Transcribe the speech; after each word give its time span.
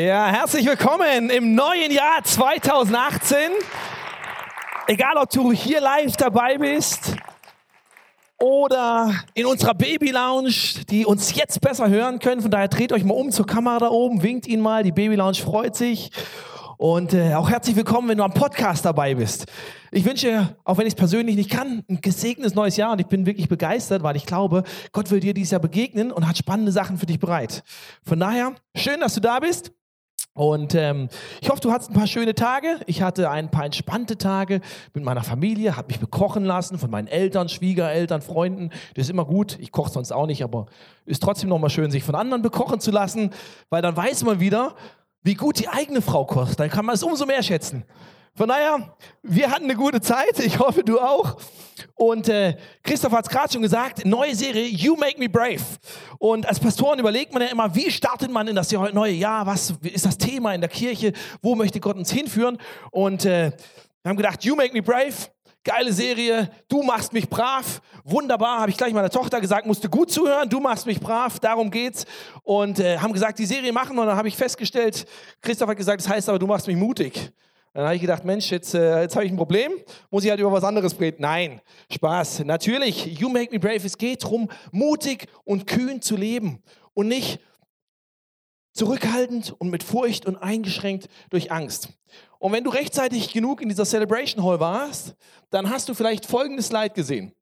Ja, 0.00 0.28
herzlich 0.28 0.64
willkommen 0.64 1.28
im 1.28 1.54
neuen 1.54 1.90
Jahr 1.90 2.24
2018. 2.24 3.36
Egal, 4.86 5.18
ob 5.18 5.28
du 5.28 5.52
hier 5.52 5.82
live 5.82 6.16
dabei 6.16 6.56
bist 6.56 7.16
oder 8.38 9.12
in 9.34 9.44
unserer 9.44 9.74
Baby 9.74 10.10
Lounge, 10.12 10.54
die 10.88 11.04
uns 11.04 11.34
jetzt 11.34 11.60
besser 11.60 11.90
hören 11.90 12.18
können. 12.18 12.40
Von 12.40 12.50
daher 12.50 12.68
dreht 12.68 12.94
euch 12.94 13.04
mal 13.04 13.12
um 13.12 13.30
zur 13.30 13.46
Kamera 13.46 13.78
da 13.78 13.88
oben, 13.90 14.22
winkt 14.22 14.46
ihn 14.46 14.60
mal. 14.60 14.84
Die 14.84 14.92
Baby 14.92 15.16
Lounge 15.16 15.34
freut 15.34 15.76
sich. 15.76 16.10
Und 16.78 17.12
äh, 17.12 17.34
auch 17.34 17.50
herzlich 17.50 17.76
willkommen, 17.76 18.08
wenn 18.08 18.16
du 18.16 18.24
am 18.24 18.32
Podcast 18.32 18.86
dabei 18.86 19.16
bist. 19.16 19.44
Ich 19.92 20.06
wünsche, 20.06 20.56
auch 20.64 20.78
wenn 20.78 20.86
ich 20.86 20.94
es 20.94 20.98
persönlich 20.98 21.36
nicht 21.36 21.50
kann, 21.50 21.84
ein 21.90 22.00
gesegnetes 22.00 22.54
neues 22.54 22.78
Jahr 22.78 22.92
und 22.92 23.02
ich 23.02 23.06
bin 23.06 23.26
wirklich 23.26 23.50
begeistert, 23.50 24.02
weil 24.02 24.16
ich 24.16 24.24
glaube, 24.24 24.62
Gott 24.92 25.10
will 25.10 25.20
dir 25.20 25.34
dieses 25.34 25.50
Jahr 25.50 25.60
begegnen 25.60 26.10
und 26.10 26.26
hat 26.26 26.38
spannende 26.38 26.72
Sachen 26.72 26.96
für 26.96 27.04
dich 27.04 27.18
bereit. 27.18 27.64
Von 28.02 28.18
daher, 28.18 28.54
schön, 28.74 29.00
dass 29.00 29.12
du 29.12 29.20
da 29.20 29.40
bist. 29.40 29.72
Und 30.40 30.74
ähm, 30.74 31.10
ich 31.42 31.50
hoffe, 31.50 31.60
du 31.60 31.70
hattest 31.70 31.90
ein 31.90 31.92
paar 31.92 32.06
schöne 32.06 32.34
Tage. 32.34 32.80
Ich 32.86 33.02
hatte 33.02 33.28
ein 33.28 33.50
paar 33.50 33.66
entspannte 33.66 34.16
Tage 34.16 34.62
mit 34.94 35.04
meiner 35.04 35.22
Familie, 35.22 35.76
habe 35.76 35.88
mich 35.88 36.00
bekochen 36.00 36.46
lassen 36.46 36.78
von 36.78 36.90
meinen 36.90 37.08
Eltern, 37.08 37.50
Schwiegereltern, 37.50 38.22
Freunden. 38.22 38.70
Das 38.94 39.04
ist 39.04 39.10
immer 39.10 39.26
gut. 39.26 39.58
Ich 39.60 39.70
koche 39.70 39.90
sonst 39.90 40.12
auch 40.12 40.24
nicht, 40.24 40.42
aber 40.42 40.64
ist 41.04 41.22
trotzdem 41.22 41.50
nochmal 41.50 41.68
schön, 41.68 41.90
sich 41.90 42.04
von 42.04 42.14
anderen 42.14 42.40
bekochen 42.40 42.80
zu 42.80 42.90
lassen, 42.90 43.34
weil 43.68 43.82
dann 43.82 43.94
weiß 43.94 44.24
man 44.24 44.40
wieder, 44.40 44.76
wie 45.22 45.34
gut 45.34 45.58
die 45.58 45.68
eigene 45.68 46.00
Frau 46.00 46.24
kocht. 46.24 46.58
Dann 46.58 46.70
kann 46.70 46.86
man 46.86 46.94
es 46.94 47.02
umso 47.02 47.26
mehr 47.26 47.42
schätzen. 47.42 47.84
Von 48.36 48.48
daher, 48.48 48.96
wir 49.22 49.50
hatten 49.50 49.64
eine 49.64 49.74
gute 49.74 50.00
Zeit. 50.00 50.38
Ich 50.38 50.58
hoffe, 50.58 50.84
du 50.84 51.00
auch. 51.00 51.36
Und 51.94 52.28
äh, 52.28 52.56
Christoph 52.82 53.12
hat 53.12 53.26
es 53.26 53.30
gerade 53.30 53.52
schon 53.52 53.62
gesagt, 53.62 54.04
neue 54.04 54.34
Serie, 54.34 54.66
You 54.66 54.96
Make 54.96 55.18
Me 55.18 55.28
Brave. 55.28 55.60
Und 56.18 56.46
als 56.46 56.60
Pastoren 56.60 56.98
überlegt 56.98 57.32
man 57.32 57.42
ja 57.42 57.48
immer, 57.48 57.74
wie 57.74 57.90
startet 57.90 58.30
man 58.30 58.46
in 58.48 58.56
das 58.56 58.70
neue 58.72 59.12
Jahr? 59.12 59.46
Was 59.46 59.74
ist 59.82 60.06
das 60.06 60.16
Thema 60.16 60.54
in 60.54 60.60
der 60.60 60.70
Kirche? 60.70 61.12
Wo 61.42 61.54
möchte 61.54 61.80
Gott 61.80 61.96
uns 61.96 62.10
hinführen? 62.10 62.58
Und 62.90 63.24
äh, 63.24 63.52
wir 64.02 64.08
haben 64.08 64.16
gedacht, 64.16 64.44
You 64.44 64.54
Make 64.54 64.72
Me 64.72 64.82
Brave. 64.82 65.14
Geile 65.62 65.92
Serie, 65.92 66.50
du 66.68 66.82
machst 66.82 67.12
mich 67.12 67.28
brav. 67.28 67.82
Wunderbar, 68.04 68.60
habe 68.60 68.70
ich 68.70 68.78
gleich 68.78 68.94
meiner 68.94 69.10
Tochter 69.10 69.42
gesagt, 69.42 69.66
musste 69.66 69.90
gut 69.90 70.10
zuhören, 70.10 70.48
du 70.48 70.58
machst 70.58 70.86
mich 70.86 70.98
brav, 70.98 71.38
darum 71.38 71.70
geht's. 71.70 72.06
Und 72.44 72.78
äh, 72.78 72.96
haben 72.96 73.12
gesagt, 73.12 73.38
die 73.38 73.44
Serie 73.44 73.70
machen 73.70 73.98
und 73.98 74.06
dann 74.06 74.16
habe 74.16 74.28
ich 74.28 74.36
festgestellt, 74.36 75.04
Christoph 75.42 75.68
hat 75.68 75.76
gesagt, 75.76 76.00
das 76.00 76.08
heißt 76.08 76.30
aber, 76.30 76.38
du 76.38 76.46
machst 76.46 76.66
mich 76.66 76.76
mutig. 76.76 77.30
Dann 77.72 77.84
habe 77.84 77.94
ich 77.94 78.00
gedacht, 78.00 78.24
Mensch, 78.24 78.50
jetzt, 78.50 78.74
äh, 78.74 79.02
jetzt 79.02 79.14
habe 79.14 79.24
ich 79.24 79.30
ein 79.30 79.36
Problem, 79.36 79.72
muss 80.10 80.24
ich 80.24 80.30
halt 80.30 80.40
über 80.40 80.50
was 80.50 80.64
anderes 80.64 80.98
reden. 80.98 81.18
Nein, 81.20 81.60
Spaß. 81.92 82.40
Natürlich, 82.44 83.06
You 83.06 83.28
Make 83.28 83.52
Me 83.52 83.60
Brave. 83.60 83.86
Es 83.86 83.96
geht 83.96 84.24
darum, 84.24 84.48
mutig 84.72 85.28
und 85.44 85.66
kühn 85.66 86.02
zu 86.02 86.16
leben 86.16 86.62
und 86.94 87.06
nicht 87.06 87.40
zurückhaltend 88.72 89.54
und 89.58 89.70
mit 89.70 89.84
Furcht 89.84 90.26
und 90.26 90.36
eingeschränkt 90.36 91.08
durch 91.30 91.52
Angst. 91.52 91.90
Und 92.40 92.52
wenn 92.52 92.64
du 92.64 92.70
rechtzeitig 92.70 93.32
genug 93.32 93.60
in 93.60 93.68
dieser 93.68 93.84
Celebration 93.84 94.44
Hall 94.44 94.58
warst, 94.58 95.14
dann 95.50 95.70
hast 95.70 95.88
du 95.88 95.94
vielleicht 95.94 96.26
folgendes 96.26 96.68
Slide 96.68 96.94
gesehen. 96.94 97.32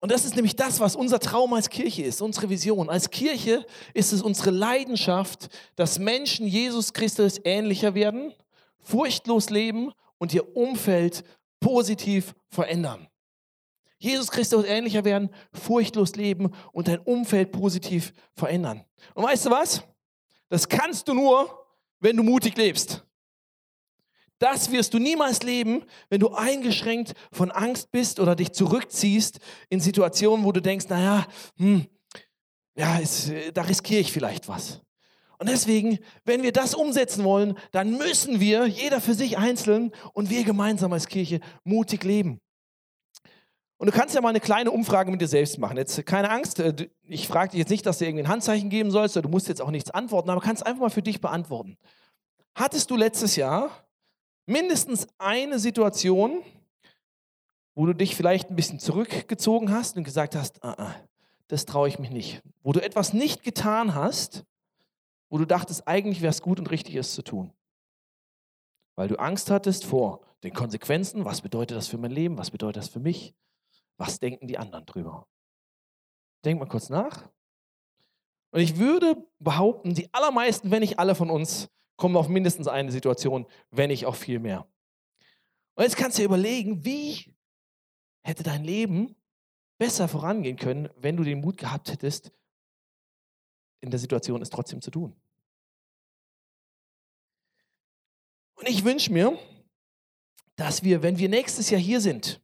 Und 0.00 0.10
das 0.10 0.24
ist 0.24 0.34
nämlich 0.34 0.56
das, 0.56 0.80
was 0.80 0.96
unser 0.96 1.20
Traum 1.20 1.52
als 1.52 1.68
Kirche 1.68 2.02
ist, 2.02 2.22
unsere 2.22 2.48
Vision. 2.48 2.88
Als 2.88 3.10
Kirche 3.10 3.64
ist 3.92 4.12
es 4.12 4.22
unsere 4.22 4.50
Leidenschaft, 4.50 5.48
dass 5.76 5.98
Menschen 5.98 6.46
Jesus 6.46 6.92
Christus 6.92 7.38
ähnlicher 7.44 7.94
werden 7.94 8.34
furchtlos 8.82 9.50
leben 9.50 9.92
und 10.18 10.34
ihr 10.34 10.56
Umfeld 10.56 11.24
positiv 11.60 12.34
verändern. 12.48 13.08
Jesus 13.98 14.30
Christus 14.30 14.64
ähnlicher 14.64 15.04
werden, 15.04 15.28
furchtlos 15.52 16.16
leben 16.16 16.50
und 16.72 16.88
dein 16.88 17.00
Umfeld 17.00 17.52
positiv 17.52 18.14
verändern. 18.34 18.84
Und 19.14 19.24
weißt 19.24 19.46
du 19.46 19.50
was? 19.50 19.82
Das 20.48 20.68
kannst 20.68 21.06
du 21.06 21.14
nur, 21.14 21.66
wenn 22.00 22.16
du 22.16 22.22
mutig 22.22 22.56
lebst. 22.56 23.04
Das 24.38 24.72
wirst 24.72 24.94
du 24.94 24.98
niemals 24.98 25.42
leben, 25.42 25.84
wenn 26.08 26.18
du 26.18 26.30
eingeschränkt 26.30 27.12
von 27.30 27.50
Angst 27.50 27.90
bist 27.90 28.18
oder 28.20 28.34
dich 28.34 28.52
zurückziehst 28.52 29.38
in 29.68 29.80
Situationen, 29.80 30.46
wo 30.46 30.52
du 30.52 30.62
denkst, 30.62 30.88
naja, 30.88 31.26
hm, 31.56 31.86
ja, 32.74 32.96
ist, 32.98 33.30
da 33.52 33.62
riskiere 33.62 34.00
ich 34.00 34.10
vielleicht 34.10 34.48
was. 34.48 34.80
Und 35.40 35.48
deswegen, 35.48 35.98
wenn 36.26 36.42
wir 36.42 36.52
das 36.52 36.74
umsetzen 36.74 37.24
wollen, 37.24 37.56
dann 37.72 37.96
müssen 37.96 38.40
wir, 38.40 38.66
jeder 38.66 39.00
für 39.00 39.14
sich 39.14 39.38
einzeln 39.38 39.90
und 40.12 40.28
wir 40.28 40.44
gemeinsam 40.44 40.92
als 40.92 41.08
Kirche, 41.08 41.40
mutig 41.64 42.04
leben. 42.04 42.42
Und 43.78 43.86
du 43.86 43.92
kannst 43.92 44.14
ja 44.14 44.20
mal 44.20 44.28
eine 44.28 44.40
kleine 44.40 44.70
Umfrage 44.70 45.10
mit 45.10 45.22
dir 45.22 45.28
selbst 45.28 45.58
machen. 45.58 45.78
Jetzt 45.78 46.04
keine 46.04 46.28
Angst, 46.30 46.60
äh, 46.60 46.90
ich 47.04 47.26
frage 47.26 47.52
dich 47.52 47.58
jetzt 47.60 47.70
nicht, 47.70 47.86
dass 47.86 47.96
du 47.96 48.04
irgendwie 48.04 48.24
ein 48.24 48.28
Handzeichen 48.28 48.68
geben 48.68 48.90
sollst, 48.90 49.16
du 49.16 49.26
musst 49.30 49.48
jetzt 49.48 49.62
auch 49.62 49.70
nichts 49.70 49.90
antworten, 49.90 50.28
aber 50.28 50.42
kannst 50.42 50.66
einfach 50.66 50.82
mal 50.82 50.90
für 50.90 51.00
dich 51.00 51.22
beantworten. 51.22 51.78
Hattest 52.54 52.90
du 52.90 52.96
letztes 52.96 53.36
Jahr 53.36 53.70
mindestens 54.44 55.06
eine 55.16 55.58
Situation, 55.58 56.42
wo 57.74 57.86
du 57.86 57.94
dich 57.94 58.14
vielleicht 58.14 58.50
ein 58.50 58.56
bisschen 58.56 58.78
zurückgezogen 58.78 59.72
hast 59.72 59.96
und 59.96 60.04
gesagt 60.04 60.36
hast, 60.36 60.62
ah, 60.62 60.74
ah, 60.76 60.94
das 61.48 61.64
traue 61.64 61.88
ich 61.88 61.98
mich 61.98 62.10
nicht. 62.10 62.42
Wo 62.62 62.72
du 62.72 62.82
etwas 62.82 63.14
nicht 63.14 63.42
getan 63.42 63.94
hast, 63.94 64.44
wo 65.30 65.38
du 65.38 65.46
dachtest, 65.46 65.88
eigentlich 65.88 66.20
wäre 66.20 66.30
es 66.30 66.42
gut 66.42 66.58
und 66.58 66.70
richtig, 66.70 66.96
es 66.96 67.14
zu 67.14 67.22
tun. 67.22 67.52
Weil 68.96 69.08
du 69.08 69.18
Angst 69.18 69.50
hattest 69.50 69.86
vor 69.86 70.26
den 70.42 70.52
Konsequenzen. 70.52 71.24
Was 71.24 71.40
bedeutet 71.40 71.76
das 71.76 71.88
für 71.88 71.98
mein 71.98 72.10
Leben? 72.10 72.36
Was 72.36 72.50
bedeutet 72.50 72.82
das 72.82 72.88
für 72.88 73.00
mich? 73.00 73.34
Was 73.96 74.18
denken 74.18 74.46
die 74.46 74.58
anderen 74.58 74.86
drüber? 74.86 75.26
Denk 76.44 76.58
mal 76.58 76.66
kurz 76.66 76.90
nach. 76.90 77.30
Und 78.50 78.60
ich 78.60 78.78
würde 78.78 79.16
behaupten, 79.38 79.94
die 79.94 80.12
allermeisten, 80.12 80.70
wenn 80.70 80.80
nicht 80.80 80.98
alle 80.98 81.14
von 81.14 81.30
uns, 81.30 81.68
kommen 81.96 82.16
auf 82.16 82.28
mindestens 82.28 82.66
eine 82.66 82.90
Situation, 82.90 83.46
wenn 83.70 83.88
nicht 83.88 84.06
auch 84.06 84.16
viel 84.16 84.40
mehr. 84.40 84.66
Und 85.74 85.84
jetzt 85.84 85.96
kannst 85.96 86.18
du 86.18 86.22
dir 86.22 86.26
überlegen, 86.26 86.84
wie 86.84 87.36
hätte 88.22 88.42
dein 88.42 88.64
Leben 88.64 89.14
besser 89.78 90.08
vorangehen 90.08 90.56
können, 90.56 90.88
wenn 90.96 91.16
du 91.16 91.22
den 91.22 91.40
Mut 91.40 91.56
gehabt 91.56 91.90
hättest, 91.90 92.32
in 93.80 93.90
der 93.90 93.98
Situation 94.00 94.42
es 94.42 94.50
trotzdem 94.50 94.80
zu 94.80 94.90
tun. 94.90 95.14
Und 98.54 98.68
ich 98.68 98.84
wünsche 98.84 99.12
mir, 99.12 99.38
dass 100.56 100.82
wir, 100.82 101.02
wenn 101.02 101.18
wir 101.18 101.28
nächstes 101.28 101.70
Jahr 101.70 101.80
hier 101.80 102.00
sind 102.00 102.42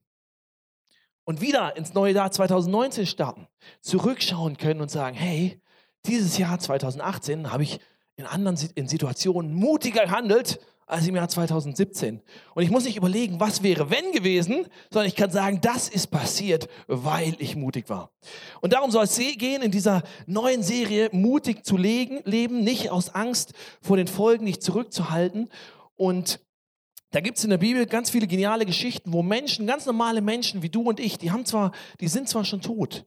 und 1.25 1.41
wieder 1.41 1.77
ins 1.77 1.93
neue 1.93 2.15
Jahr 2.15 2.31
2019 2.31 3.07
starten, 3.07 3.47
zurückschauen 3.83 4.57
können 4.57 4.81
und 4.81 4.91
sagen, 4.91 5.15
hey, 5.15 5.61
dieses 6.07 6.39
Jahr 6.39 6.59
2018 6.59 7.53
habe 7.53 7.65
ich 7.65 7.81
in 8.17 8.25
anderen 8.25 8.59
in 8.75 8.89
Situationen 8.89 9.55
mutiger 9.55 10.05
gehandelt 10.05 10.59
als 10.87 11.07
im 11.07 11.17
Jahr 11.17 11.29
2017. 11.29 12.23
Und 12.55 12.63
ich 12.63 12.71
muss 12.71 12.85
nicht 12.85 12.97
überlegen, 12.97 13.41
was 13.41 13.63
wäre 13.63 13.91
wenn 13.91 14.13
gewesen, 14.13 14.67
sondern 14.91 15.09
ich 15.09 15.17
kann 15.17 15.31
sagen, 15.31 15.61
das 15.61 15.89
ist 15.89 16.07
passiert, 16.09 16.69
weil 16.87 17.35
ich 17.39 17.57
mutig 17.57 17.91
war. 17.91 18.11
Und 18.61 18.73
darum 18.73 18.91
soll 18.91 19.05
es 19.05 19.17
gehen 19.17 19.63
in 19.63 19.73
dieser 19.73 20.03
neuen 20.27 20.63
Serie, 20.63 21.09
mutig 21.13 21.65
zu 21.65 21.77
legen, 21.77 22.21
leben, 22.25 22.63
nicht 22.63 22.91
aus 22.91 23.15
Angst 23.15 23.53
vor 23.83 23.97
den 23.97 24.07
Folgen, 24.07 24.45
nicht 24.45 24.63
zurückzuhalten. 24.63 25.51
Und 25.97 26.41
da 27.11 27.21
gibt 27.21 27.39
es 27.39 27.45
in 27.45 27.51
der 27.51 27.59
Bibel 27.59 27.87
ganz 27.87 28.11
viele 28.11 28.27
geniale 28.27 28.67
Geschichten, 28.67 29.13
wo 29.13 29.23
Menschen, 29.23 29.67
ganz 29.67 29.87
normale 29.87 30.21
Menschen 30.21 30.63
wie 30.63 30.69
du 30.69 30.83
und 30.83 31.01
ich, 31.01 31.19
die 31.19 31.31
haben 31.31 31.45
zwar, 31.45 31.73
die 32.01 32.09
sind 32.09 32.29
zwar 32.29 32.45
schon 32.45 32.61
tot, 32.61 33.07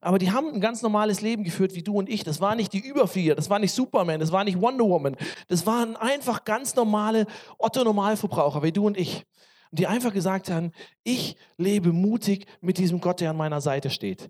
aber 0.00 0.18
die 0.18 0.32
haben 0.32 0.52
ein 0.52 0.60
ganz 0.60 0.82
normales 0.82 1.20
Leben 1.20 1.44
geführt 1.44 1.74
wie 1.74 1.82
du 1.82 1.98
und 1.98 2.08
ich. 2.08 2.24
Das 2.24 2.40
war 2.40 2.54
nicht 2.54 2.72
die 2.72 2.78
Überflieger, 2.78 3.34
das 3.34 3.50
war 3.50 3.58
nicht 3.58 3.72
Superman, 3.72 4.20
das 4.20 4.32
war 4.32 4.44
nicht 4.44 4.60
Wonder 4.60 4.84
Woman. 4.84 5.16
Das 5.48 5.66
waren 5.66 5.96
einfach 5.96 6.44
ganz 6.44 6.74
normale 6.74 7.26
Otto-Normalverbraucher 7.58 8.62
wie 8.62 8.72
du 8.72 8.86
und 8.86 8.96
ich. 8.96 9.26
Die 9.72 9.86
einfach 9.86 10.12
gesagt 10.12 10.50
haben, 10.50 10.72
ich 11.04 11.36
lebe 11.56 11.92
mutig 11.92 12.46
mit 12.60 12.78
diesem 12.78 13.00
Gott, 13.00 13.20
der 13.20 13.30
an 13.30 13.36
meiner 13.36 13.60
Seite 13.60 13.90
steht. 13.90 14.28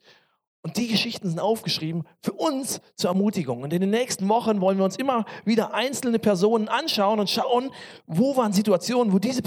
Und 0.62 0.76
die 0.76 0.88
Geschichten 0.88 1.26
sind 1.26 1.40
aufgeschrieben 1.40 2.04
für 2.22 2.32
uns 2.32 2.82
zur 2.94 3.08
Ermutigung. 3.08 3.62
Und 3.62 3.72
in 3.72 3.80
den 3.80 3.88
nächsten 3.88 4.28
Wochen 4.28 4.60
wollen 4.60 4.76
wir 4.76 4.84
uns 4.84 4.96
immer 4.96 5.24
wieder 5.46 5.72
einzelne 5.72 6.18
Personen 6.18 6.68
anschauen 6.68 7.18
und 7.18 7.30
schauen, 7.30 7.70
wo 8.06 8.36
waren 8.36 8.52
Situationen, 8.52 9.14
wo 9.14 9.18
diese, 9.18 9.40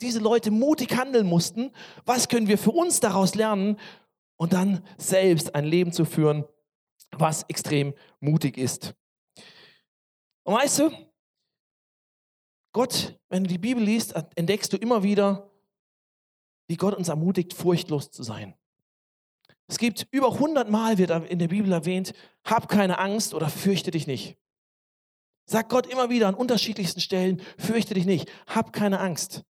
diese 0.00 0.20
Leute 0.20 0.52
mutig 0.52 0.96
handeln 0.96 1.26
mussten. 1.26 1.72
Was 2.04 2.28
können 2.28 2.46
wir 2.46 2.58
für 2.58 2.70
uns 2.70 3.00
daraus 3.00 3.34
lernen 3.34 3.76
und 4.42 4.52
dann 4.52 4.84
selbst 4.98 5.54
ein 5.54 5.64
Leben 5.64 5.92
zu 5.92 6.04
führen, 6.04 6.44
was 7.12 7.44
extrem 7.44 7.94
mutig 8.18 8.58
ist. 8.58 8.92
Und 10.42 10.54
weißt 10.54 10.80
du, 10.80 10.90
Gott, 12.72 13.20
wenn 13.28 13.44
du 13.44 13.48
die 13.48 13.58
Bibel 13.58 13.84
liest, 13.84 14.16
entdeckst 14.34 14.72
du 14.72 14.78
immer 14.78 15.04
wieder, 15.04 15.48
wie 16.66 16.74
Gott 16.74 16.96
uns 16.96 17.08
ermutigt, 17.08 17.54
furchtlos 17.54 18.10
zu 18.10 18.24
sein. 18.24 18.56
Es 19.68 19.78
gibt 19.78 20.08
über 20.10 20.32
100 20.32 20.68
Mal 20.68 20.98
wird 20.98 21.10
in 21.30 21.38
der 21.38 21.46
Bibel 21.46 21.70
erwähnt, 21.70 22.12
hab 22.42 22.68
keine 22.68 22.98
Angst 22.98 23.34
oder 23.34 23.48
fürchte 23.48 23.92
dich 23.92 24.08
nicht. 24.08 24.36
Sagt 25.46 25.68
Gott 25.68 25.86
immer 25.86 26.10
wieder 26.10 26.26
an 26.26 26.34
unterschiedlichsten 26.34 27.00
Stellen, 27.00 27.40
fürchte 27.58 27.94
dich 27.94 28.06
nicht, 28.06 28.28
hab 28.48 28.72
keine 28.72 28.98
Angst. 28.98 29.44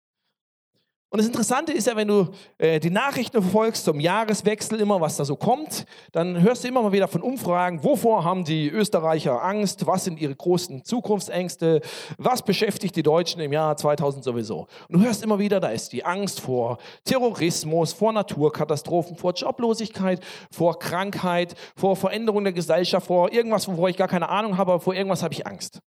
Und 1.13 1.17
das 1.17 1.27
Interessante 1.27 1.73
ist 1.73 1.87
ja, 1.87 1.97
wenn 1.97 2.07
du 2.07 2.29
äh, 2.57 2.79
die 2.79 2.89
Nachrichten 2.89 3.41
verfolgst 3.41 3.83
zum 3.83 3.99
Jahreswechsel 3.99 4.79
immer, 4.79 5.01
was 5.01 5.17
da 5.17 5.25
so 5.25 5.35
kommt, 5.35 5.85
dann 6.13 6.41
hörst 6.41 6.63
du 6.63 6.69
immer 6.69 6.81
mal 6.81 6.93
wieder 6.93 7.09
von 7.09 7.21
Umfragen, 7.21 7.83
wovor 7.83 8.23
haben 8.23 8.45
die 8.45 8.69
Österreicher 8.69 9.43
Angst, 9.43 9.85
was 9.85 10.05
sind 10.05 10.21
ihre 10.21 10.33
großen 10.33 10.85
Zukunftsängste, 10.85 11.81
was 12.17 12.43
beschäftigt 12.43 12.95
die 12.95 13.03
Deutschen 13.03 13.41
im 13.41 13.51
Jahr 13.51 13.75
2000 13.75 14.23
sowieso. 14.23 14.67
Und 14.87 14.99
du 14.99 15.01
hörst 15.01 15.21
immer 15.21 15.37
wieder, 15.37 15.59
da 15.59 15.67
ist 15.67 15.91
die 15.91 16.05
Angst 16.05 16.39
vor 16.39 16.77
Terrorismus, 17.03 17.91
vor 17.91 18.13
Naturkatastrophen, 18.13 19.17
vor 19.17 19.33
Joblosigkeit, 19.33 20.23
vor 20.49 20.79
Krankheit, 20.79 21.55
vor 21.75 21.97
Veränderung 21.97 22.45
der 22.45 22.53
Gesellschaft, 22.53 23.07
vor 23.07 23.33
irgendwas, 23.33 23.67
wovor 23.67 23.89
ich 23.89 23.97
gar 23.97 24.07
keine 24.07 24.29
Ahnung 24.29 24.57
habe, 24.57 24.71
aber 24.71 24.79
vor 24.79 24.95
irgendwas 24.95 25.23
habe 25.23 25.33
ich 25.33 25.45
Angst. 25.45 25.81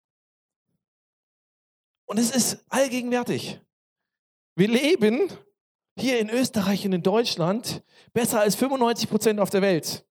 Und 2.06 2.18
es 2.18 2.34
ist 2.34 2.64
allgegenwärtig. 2.68 3.60
Wir 4.54 4.68
leben 4.68 5.30
hier 5.96 6.18
in 6.20 6.30
Österreich 6.30 6.84
und 6.84 6.92
in 6.92 7.02
Deutschland 7.02 7.82
besser 8.12 8.40
als 8.40 8.54
95 8.54 9.08
Prozent 9.08 9.40
auf 9.40 9.50
der 9.50 9.62
Welt. 9.62 10.04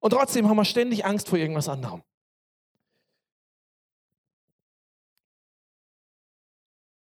Und 0.00 0.10
trotzdem 0.10 0.48
haben 0.48 0.56
wir 0.56 0.64
ständig 0.64 1.04
Angst 1.04 1.28
vor 1.28 1.38
irgendwas 1.38 1.68
anderem. 1.68 2.02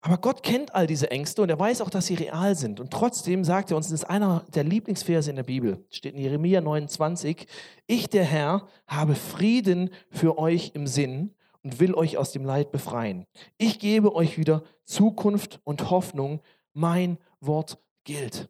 Aber 0.01 0.19
Gott 0.19 0.41
kennt 0.41 0.73
all 0.73 0.87
diese 0.87 1.11
Ängste 1.11 1.41
und 1.41 1.49
er 1.49 1.59
weiß 1.59 1.81
auch, 1.81 1.89
dass 1.89 2.05
sie 2.05 2.13
real 2.13 2.55
sind. 2.55 2.79
Und 2.79 2.91
trotzdem 2.91 3.43
sagt 3.43 3.71
er 3.71 3.77
uns, 3.77 3.87
das 3.87 4.03
ist 4.03 4.09
einer 4.09 4.45
der 4.53 4.63
Lieblingsverse 4.63 5.29
in 5.29 5.35
der 5.35 5.43
Bibel, 5.43 5.85
steht 5.89 6.13
in 6.13 6.21
Jeremia 6.21 6.61
29, 6.61 7.45
ich, 7.87 8.07
der 8.07 8.23
Herr, 8.23 8.67
habe 8.85 9.15
Frieden 9.15 9.89
für 10.09 10.37
euch 10.37 10.71
im 10.75 10.87
Sinn 10.87 11.35
und 11.61 11.81
will 11.81 11.93
euch 11.93 12.17
aus 12.17 12.31
dem 12.31 12.45
Leid 12.45 12.71
befreien. 12.71 13.25
Ich 13.57 13.79
gebe 13.79 14.15
euch 14.15 14.37
wieder 14.37 14.63
Zukunft 14.85 15.59
und 15.65 15.89
Hoffnung 15.89 16.39
mein 16.77 17.17
Wort 17.41 17.79
gilt. 18.03 18.49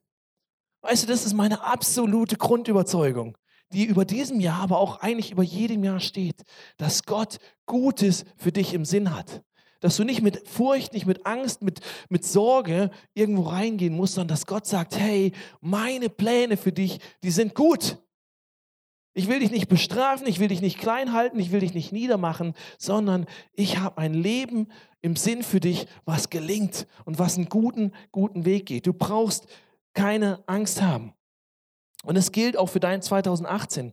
Weißt 0.81 1.03
du, 1.03 1.07
das 1.07 1.25
ist 1.25 1.33
meine 1.33 1.63
absolute 1.63 2.35
Grundüberzeugung, 2.35 3.37
die 3.71 3.85
über 3.85 4.05
diesem 4.05 4.39
Jahr, 4.39 4.61
aber 4.61 4.79
auch 4.79 4.99
eigentlich 4.99 5.31
über 5.31 5.43
jedem 5.43 5.83
Jahr 5.83 5.99
steht, 5.99 6.43
dass 6.77 7.03
Gott 7.03 7.37
Gutes 7.65 8.25
für 8.35 8.51
dich 8.51 8.73
im 8.73 8.85
Sinn 8.85 9.15
hat. 9.15 9.43
Dass 9.79 9.95
du 9.95 10.03
nicht 10.03 10.21
mit 10.21 10.47
Furcht, 10.47 10.93
nicht 10.93 11.05
mit 11.05 11.25
Angst, 11.25 11.61
mit, 11.61 11.79
mit 12.09 12.25
Sorge 12.25 12.89
irgendwo 13.13 13.43
reingehen 13.43 13.95
musst, 13.95 14.15
sondern 14.15 14.35
dass 14.35 14.45
Gott 14.45 14.65
sagt, 14.65 14.97
hey, 14.99 15.31
meine 15.61 16.09
Pläne 16.09 16.57
für 16.57 16.71
dich, 16.71 16.99
die 17.23 17.31
sind 17.31 17.55
gut. 17.55 17.97
Ich 19.17 19.27
will 19.27 19.39
dich 19.39 19.49
nicht 19.49 19.67
bestrafen, 19.67 20.27
ich 20.27 20.39
will 20.39 20.49
dich 20.49 20.61
nicht 20.61 20.77
klein 20.77 21.11
halten, 21.11 21.39
ich 21.39 21.51
will 21.51 21.61
dich 21.61 21.73
nicht 21.73 21.91
niedermachen, 21.91 22.53
sondern 22.77 23.25
ich 23.53 23.79
habe 23.79 23.97
ein 23.97 24.13
Leben 24.13 24.67
im 25.01 25.15
Sinn 25.15 25.41
für 25.41 25.59
dich, 25.59 25.87
was 26.05 26.29
gelingt 26.29 26.85
und 27.03 27.17
was 27.17 27.35
einen 27.35 27.49
guten, 27.49 27.93
guten 28.11 28.45
Weg 28.45 28.67
geht. 28.67 28.85
Du 28.85 28.93
brauchst 28.93 29.47
keine 29.95 30.43
Angst 30.45 30.83
haben. 30.83 31.15
Und 32.03 32.15
es 32.15 32.31
gilt 32.31 32.57
auch 32.57 32.67
für 32.67 32.79
dein 32.79 33.01
2018. 33.01 33.91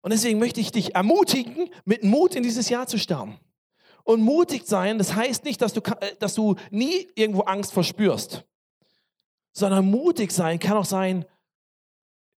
Und 0.00 0.10
deswegen 0.10 0.38
möchte 0.38 0.62
ich 0.62 0.72
dich 0.72 0.94
ermutigen, 0.94 1.68
mit 1.84 2.02
Mut 2.02 2.34
in 2.34 2.42
dieses 2.42 2.70
Jahr 2.70 2.86
zu 2.86 2.96
starten. 2.96 3.38
Und 4.04 4.22
mutig 4.22 4.66
sein, 4.66 4.96
das 4.96 5.16
heißt 5.16 5.44
nicht, 5.44 5.60
dass 5.60 5.74
du, 5.74 5.82
äh, 6.00 6.16
dass 6.18 6.34
du 6.34 6.54
nie 6.70 7.08
irgendwo 7.14 7.42
Angst 7.42 7.74
verspürst, 7.74 8.46
sondern 9.52 9.90
mutig 9.90 10.32
sein 10.32 10.58
kann 10.58 10.78
auch 10.78 10.86
sein, 10.86 11.26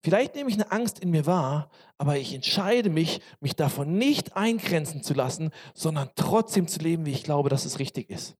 Vielleicht 0.02 0.34
nehme 0.34 0.48
ich 0.48 0.54
eine 0.54 0.70
Angst 0.70 1.00
in 1.00 1.10
mir 1.10 1.26
wahr, 1.26 1.70
aber 1.98 2.16
ich 2.16 2.32
entscheide 2.32 2.88
mich, 2.88 3.20
mich 3.40 3.56
davon 3.56 3.98
nicht 3.98 4.36
eingrenzen 4.36 5.02
zu 5.02 5.14
lassen, 5.14 5.50
sondern 5.74 6.10
trotzdem 6.14 6.68
zu 6.68 6.78
leben, 6.78 7.04
wie 7.04 7.12
ich 7.12 7.24
glaube, 7.24 7.48
dass 7.48 7.64
es 7.64 7.78
richtig 7.78 8.08
ist. 8.10 8.36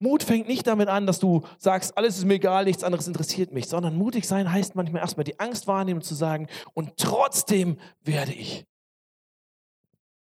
Mut 0.00 0.22
fängt 0.22 0.48
nicht 0.48 0.66
damit 0.66 0.88
an, 0.88 1.06
dass 1.06 1.18
du 1.18 1.42
sagst, 1.56 1.96
alles 1.96 2.18
ist 2.18 2.24
mir 2.24 2.34
egal, 2.34 2.64
nichts 2.64 2.84
anderes 2.84 3.08
interessiert 3.08 3.52
mich, 3.52 3.68
sondern 3.68 3.96
mutig 3.96 4.26
sein 4.26 4.52
heißt 4.52 4.74
manchmal 4.74 5.00
erstmal 5.00 5.24
die 5.24 5.40
Angst 5.40 5.66
wahrnehmen 5.66 6.02
zu 6.02 6.14
sagen, 6.14 6.48
und 6.74 6.96
trotzdem 6.98 7.78
werde 8.02 8.32
ich. 8.32 8.66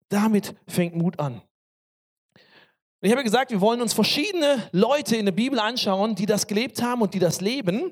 Damit 0.09 0.55
fängt 0.69 0.95
Mut 0.95 1.19
an. 1.19 1.43
Ich 3.01 3.11
habe 3.11 3.25
gesagt, 3.25 3.51
wir 3.51 3.61
wollen 3.61 3.83
uns 3.83 3.95
verschiedene 3.95 4.69
Leute 4.71 5.17
in 5.17 5.25
der 5.25 5.33
Bibel 5.33 5.59
anschauen, 5.59 6.15
die 6.15 6.27
das 6.27 6.47
gelebt 6.47 6.81
haben 6.81 7.03
und 7.03 7.15
die 7.15 7.19
das 7.19 7.41
leben. 7.41 7.91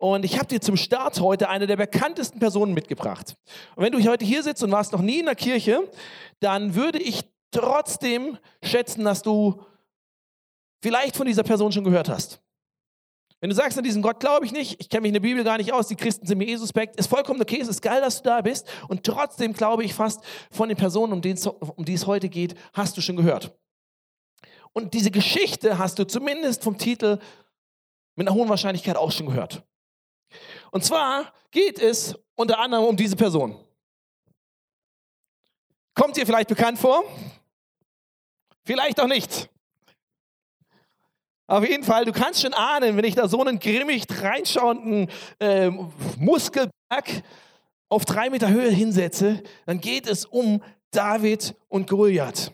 Und 0.00 0.24
ich 0.24 0.38
habe 0.38 0.46
dir 0.46 0.62
zum 0.62 0.78
Start 0.78 1.20
heute 1.20 1.50
eine 1.50 1.66
der 1.66 1.76
bekanntesten 1.76 2.38
Personen 2.38 2.72
mitgebracht. 2.72 3.36
Und 3.76 3.84
wenn 3.84 3.92
du 3.92 4.02
heute 4.08 4.24
hier 4.24 4.42
sitzt 4.42 4.62
und 4.62 4.72
warst 4.72 4.92
noch 4.92 5.02
nie 5.02 5.18
in 5.18 5.26
der 5.26 5.34
Kirche, 5.34 5.90
dann 6.40 6.74
würde 6.74 6.98
ich 6.98 7.22
trotzdem 7.50 8.38
schätzen, 8.62 9.04
dass 9.04 9.20
du 9.20 9.62
vielleicht 10.82 11.18
von 11.18 11.26
dieser 11.26 11.42
Person 11.42 11.70
schon 11.70 11.84
gehört 11.84 12.08
hast. 12.08 12.40
Wenn 13.40 13.50
du 13.50 13.56
sagst, 13.56 13.76
an 13.76 13.84
diesen 13.84 14.00
Gott 14.00 14.20
glaube 14.20 14.46
ich 14.46 14.52
nicht, 14.52 14.80
ich 14.80 14.88
kenne 14.88 15.02
mich 15.02 15.10
in 15.10 15.14
der 15.14 15.20
Bibel 15.20 15.44
gar 15.44 15.58
nicht 15.58 15.74
aus, 15.74 15.88
die 15.88 15.96
Christen 15.96 16.26
sind 16.26 16.38
mir 16.38 16.48
eh 16.48 16.56
suspekt, 16.56 16.96
ist 16.96 17.08
vollkommen 17.08 17.40
okay, 17.42 17.60
es 17.60 17.68
ist 17.68 17.82
geil, 17.82 18.00
dass 18.00 18.22
du 18.22 18.28
da 18.30 18.40
bist. 18.40 18.66
Und 18.88 19.04
trotzdem 19.04 19.52
glaube 19.52 19.84
ich 19.84 19.92
fast, 19.92 20.24
von 20.50 20.70
den 20.70 20.78
Personen, 20.78 21.12
um, 21.12 21.20
um 21.76 21.84
die 21.84 21.94
es 21.94 22.06
heute 22.06 22.30
geht, 22.30 22.54
hast 22.72 22.96
du 22.96 23.02
schon 23.02 23.16
gehört. 23.16 23.54
Und 24.72 24.94
diese 24.94 25.10
Geschichte 25.10 25.76
hast 25.76 25.98
du 25.98 26.06
zumindest 26.06 26.64
vom 26.64 26.78
Titel 26.78 27.18
mit 28.16 28.26
einer 28.26 28.34
hohen 28.34 28.48
Wahrscheinlichkeit 28.48 28.96
auch 28.96 29.12
schon 29.12 29.26
gehört. 29.26 29.62
Und 30.70 30.84
zwar 30.84 31.32
geht 31.50 31.78
es 31.78 32.14
unter 32.34 32.58
anderem 32.58 32.84
um 32.84 32.96
diese 32.96 33.16
Person. 33.16 33.56
Kommt 35.94 36.16
ihr 36.16 36.26
vielleicht 36.26 36.48
bekannt 36.48 36.78
vor? 36.78 37.04
Vielleicht 38.64 39.00
auch 39.00 39.06
nicht. 39.06 39.50
Auf 41.46 41.68
jeden 41.68 41.82
Fall, 41.82 42.04
du 42.04 42.12
kannst 42.12 42.42
schon 42.42 42.54
ahnen, 42.54 42.96
wenn 42.96 43.04
ich 43.04 43.16
da 43.16 43.28
so 43.28 43.40
einen 43.40 43.58
grimmig 43.58 44.04
reinschauenden 44.08 45.10
äh, 45.40 45.70
Muskelberg 46.16 47.24
auf 47.88 48.04
drei 48.04 48.30
Meter 48.30 48.48
Höhe 48.50 48.70
hinsetze, 48.70 49.42
dann 49.66 49.80
geht 49.80 50.06
es 50.06 50.24
um 50.24 50.62
David 50.92 51.56
und 51.68 51.88
Goliath. 51.88 52.52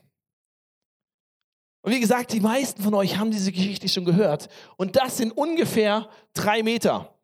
Und 1.83 1.93
wie 1.93 2.01
gesagt, 2.01 2.33
die 2.33 2.41
meisten 2.41 2.83
von 2.83 2.95
euch 2.95 3.19
haben 3.19 3.31
diese 3.31 3.53
Geschichte 3.53 3.89
schon 3.89 4.07
gehört. 4.07 4.49
Und 4.77 4.97
das 4.97 5.19
sind 5.19 5.31
ungefähr 5.31 6.09
drei 6.33 6.63
Meter 6.63 7.16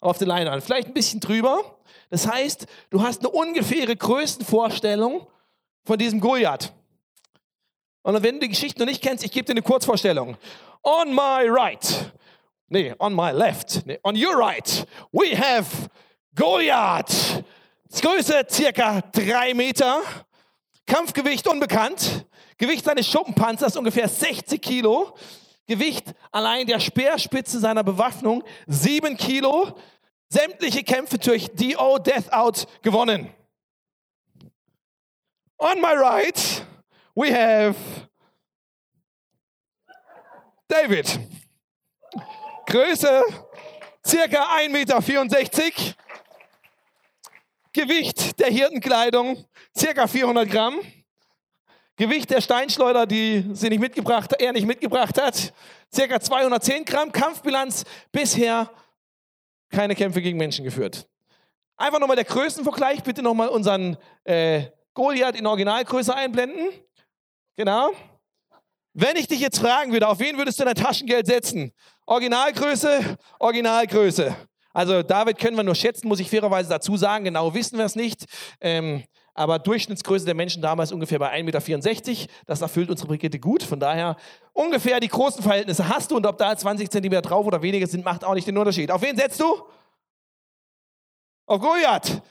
auf 0.00 0.18
der 0.18 0.26
Leinwand, 0.26 0.62
vielleicht 0.62 0.88
ein 0.88 0.94
bisschen 0.94 1.20
drüber. 1.20 1.78
Das 2.10 2.26
heißt, 2.26 2.66
du 2.90 3.02
hast 3.02 3.20
eine 3.20 3.30
ungefähre 3.30 3.96
Größenvorstellung 3.96 5.26
von 5.84 5.98
diesem 5.98 6.20
Goliath. 6.20 6.72
Und 8.02 8.22
wenn 8.22 8.36
du 8.36 8.40
die 8.42 8.50
Geschichte 8.50 8.80
noch 8.80 8.86
nicht 8.86 9.02
kennst, 9.02 9.24
ich 9.24 9.32
gebe 9.32 9.46
dir 9.46 9.52
eine 9.52 9.62
Kurzvorstellung. 9.62 10.36
On 10.82 11.12
my 11.12 11.48
right, 11.48 12.12
nee, 12.68 12.94
on 12.98 13.14
my 13.14 13.32
left, 13.32 13.84
nee, 13.84 13.98
on 14.04 14.14
your 14.14 14.36
right, 14.36 14.86
we 15.10 15.36
have 15.36 15.90
Goliath. 16.34 17.42
Größe 18.00 18.46
circa 18.48 19.00
drei 19.10 19.54
Meter, 19.54 20.02
Kampfgewicht 20.86 21.48
unbekannt, 21.48 22.26
Gewicht 22.58 22.84
seines 22.84 23.08
Schuppenpanzers 23.08 23.76
ungefähr 23.76 24.08
60 24.08 24.62
Kilo, 24.62 25.16
Gewicht 25.66 26.14
allein 26.30 26.66
der 26.66 26.78
Speerspitze 26.78 27.58
seiner 27.58 27.82
Bewaffnung 27.82 28.44
7 28.68 29.16
Kilo, 29.16 29.76
sämtliche 30.28 30.82
Kämpfe 30.82 31.18
durch 31.18 31.48
DO 31.54 31.98
Death 31.98 32.32
Out 32.32 32.66
gewonnen. 32.82 33.32
On 35.58 35.80
my 35.80 35.94
right, 35.94 36.66
we 37.14 37.32
have 37.32 37.76
David. 40.68 41.18
Größe 42.66 43.22
circa 44.04 44.56
1,64 44.56 44.70
Meter. 44.70 45.94
Gewicht 47.72 48.38
der 48.40 48.48
Hirtenkleidung 48.48 49.44
circa 49.76 50.06
400 50.06 50.50
Gramm. 50.50 50.80
Gewicht 51.96 52.30
der 52.30 52.40
Steinschleuder, 52.40 53.06
die 53.06 53.44
sie 53.52 53.68
nicht 53.68 53.80
mitgebracht, 53.80 54.32
er 54.38 54.52
nicht 54.52 54.66
mitgebracht 54.66 55.20
hat, 55.20 55.52
circa 55.94 56.20
210 56.20 56.84
Gramm. 56.84 57.12
Kampfbilanz 57.12 57.84
bisher 58.12 58.70
keine 59.76 59.94
Kämpfe 59.94 60.22
gegen 60.22 60.38
Menschen 60.38 60.64
geführt. 60.64 61.06
Einfach 61.76 62.00
nochmal 62.00 62.16
der 62.16 62.24
Größenvergleich. 62.24 63.02
Bitte 63.02 63.22
nochmal 63.22 63.48
unseren 63.48 63.98
äh, 64.24 64.62
Goliath 64.94 65.36
in 65.36 65.46
Originalgröße 65.46 66.14
einblenden. 66.14 66.70
Genau. 67.56 67.90
Wenn 68.94 69.16
ich 69.16 69.28
dich 69.28 69.40
jetzt 69.40 69.58
fragen 69.58 69.92
würde, 69.92 70.08
auf 70.08 70.18
wen 70.18 70.38
würdest 70.38 70.58
du 70.58 70.64
dein 70.64 70.74
Taschengeld 70.74 71.26
setzen? 71.26 71.72
Originalgröße, 72.06 73.18
Originalgröße. 73.38 74.34
Also 74.72 75.02
David 75.02 75.38
können 75.38 75.58
wir 75.58 75.62
nur 75.62 75.74
schätzen, 75.74 76.08
muss 76.08 76.20
ich 76.20 76.30
fairerweise 76.30 76.70
dazu 76.70 76.96
sagen. 76.96 77.26
Genau 77.26 77.52
wissen 77.52 77.76
wir 77.76 77.84
es 77.84 77.96
nicht. 77.96 78.24
Ähm, 78.62 79.04
aber 79.36 79.58
Durchschnittsgröße 79.58 80.24
der 80.24 80.34
Menschen 80.34 80.62
damals 80.62 80.92
ungefähr 80.92 81.18
bei 81.18 81.32
1,64 81.32 82.08
Meter. 82.08 82.32
Das 82.46 82.62
erfüllt 82.62 82.90
unsere 82.90 83.08
Brigitte 83.08 83.38
gut. 83.38 83.62
Von 83.62 83.78
daher 83.78 84.16
ungefähr 84.52 84.98
die 84.98 85.08
großen 85.08 85.42
Verhältnisse 85.42 85.88
hast 85.88 86.10
du 86.10 86.16
und 86.16 86.26
ob 86.26 86.38
da 86.38 86.56
20 86.56 86.90
Zentimeter 86.90 87.22
drauf 87.22 87.46
oder 87.46 87.60
weniger 87.62 87.86
sind, 87.86 88.04
macht 88.04 88.24
auch 88.24 88.34
nicht 88.34 88.46
den 88.46 88.56
Unterschied. 88.56 88.90
Auf 88.90 89.02
wen 89.02 89.16
setzt 89.16 89.40
du? 89.40 89.62
Auf 91.46 91.60
Goliath. 91.60 92.22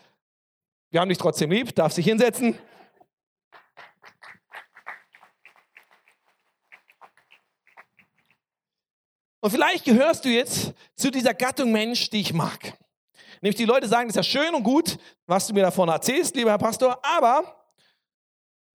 Wir 0.89 1.01
haben 1.01 1.09
dich 1.09 1.17
trotzdem 1.17 1.51
lieb, 1.51 1.75
darf 1.75 1.93
sich 1.93 2.05
hinsetzen. 2.05 2.57
Und 9.41 9.51
vielleicht 9.51 9.85
gehörst 9.85 10.25
du 10.25 10.29
jetzt 10.29 10.73
zu 10.95 11.11
dieser 11.11 11.35
Gattung 11.35 11.71
Mensch, 11.71 12.09
die 12.09 12.21
ich 12.21 12.33
mag. 12.33 12.75
Nämlich 13.41 13.55
die 13.55 13.65
Leute 13.65 13.87
sagen, 13.87 14.07
das 14.07 14.15
ist 14.15 14.25
ja 14.25 14.41
schön 14.41 14.55
und 14.55 14.63
gut, 14.63 14.97
was 15.27 15.47
du 15.47 15.53
mir 15.53 15.61
davon 15.61 15.89
erzählst, 15.89 16.35
lieber 16.35 16.51
Herr 16.51 16.57
Pastor, 16.57 16.99
aber 17.03 17.65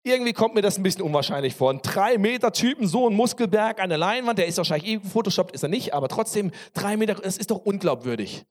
irgendwie 0.02 0.32
kommt 0.32 0.54
mir 0.54 0.62
das 0.62 0.76
ein 0.76 0.82
bisschen 0.82 1.02
unwahrscheinlich 1.02 1.54
vor. 1.54 1.70
Ein 1.72 1.82
drei 1.82 2.16
Meter 2.16 2.52
Typen, 2.52 2.86
so 2.86 3.08
ein 3.08 3.14
Muskelberg 3.14 3.80
an 3.80 3.88
der 3.88 3.98
Leinwand, 3.98 4.38
der 4.38 4.46
ist 4.46 4.56
wahrscheinlich 4.56 4.88
eh 4.88 5.00
Photoshop, 5.00 5.52
ist 5.52 5.64
er 5.64 5.68
nicht, 5.68 5.94
aber 5.94 6.08
trotzdem 6.08 6.52
drei 6.74 6.96
Meter, 6.96 7.14
das 7.14 7.36
ist 7.36 7.50
doch 7.50 7.58
unglaubwürdig. 7.58 8.46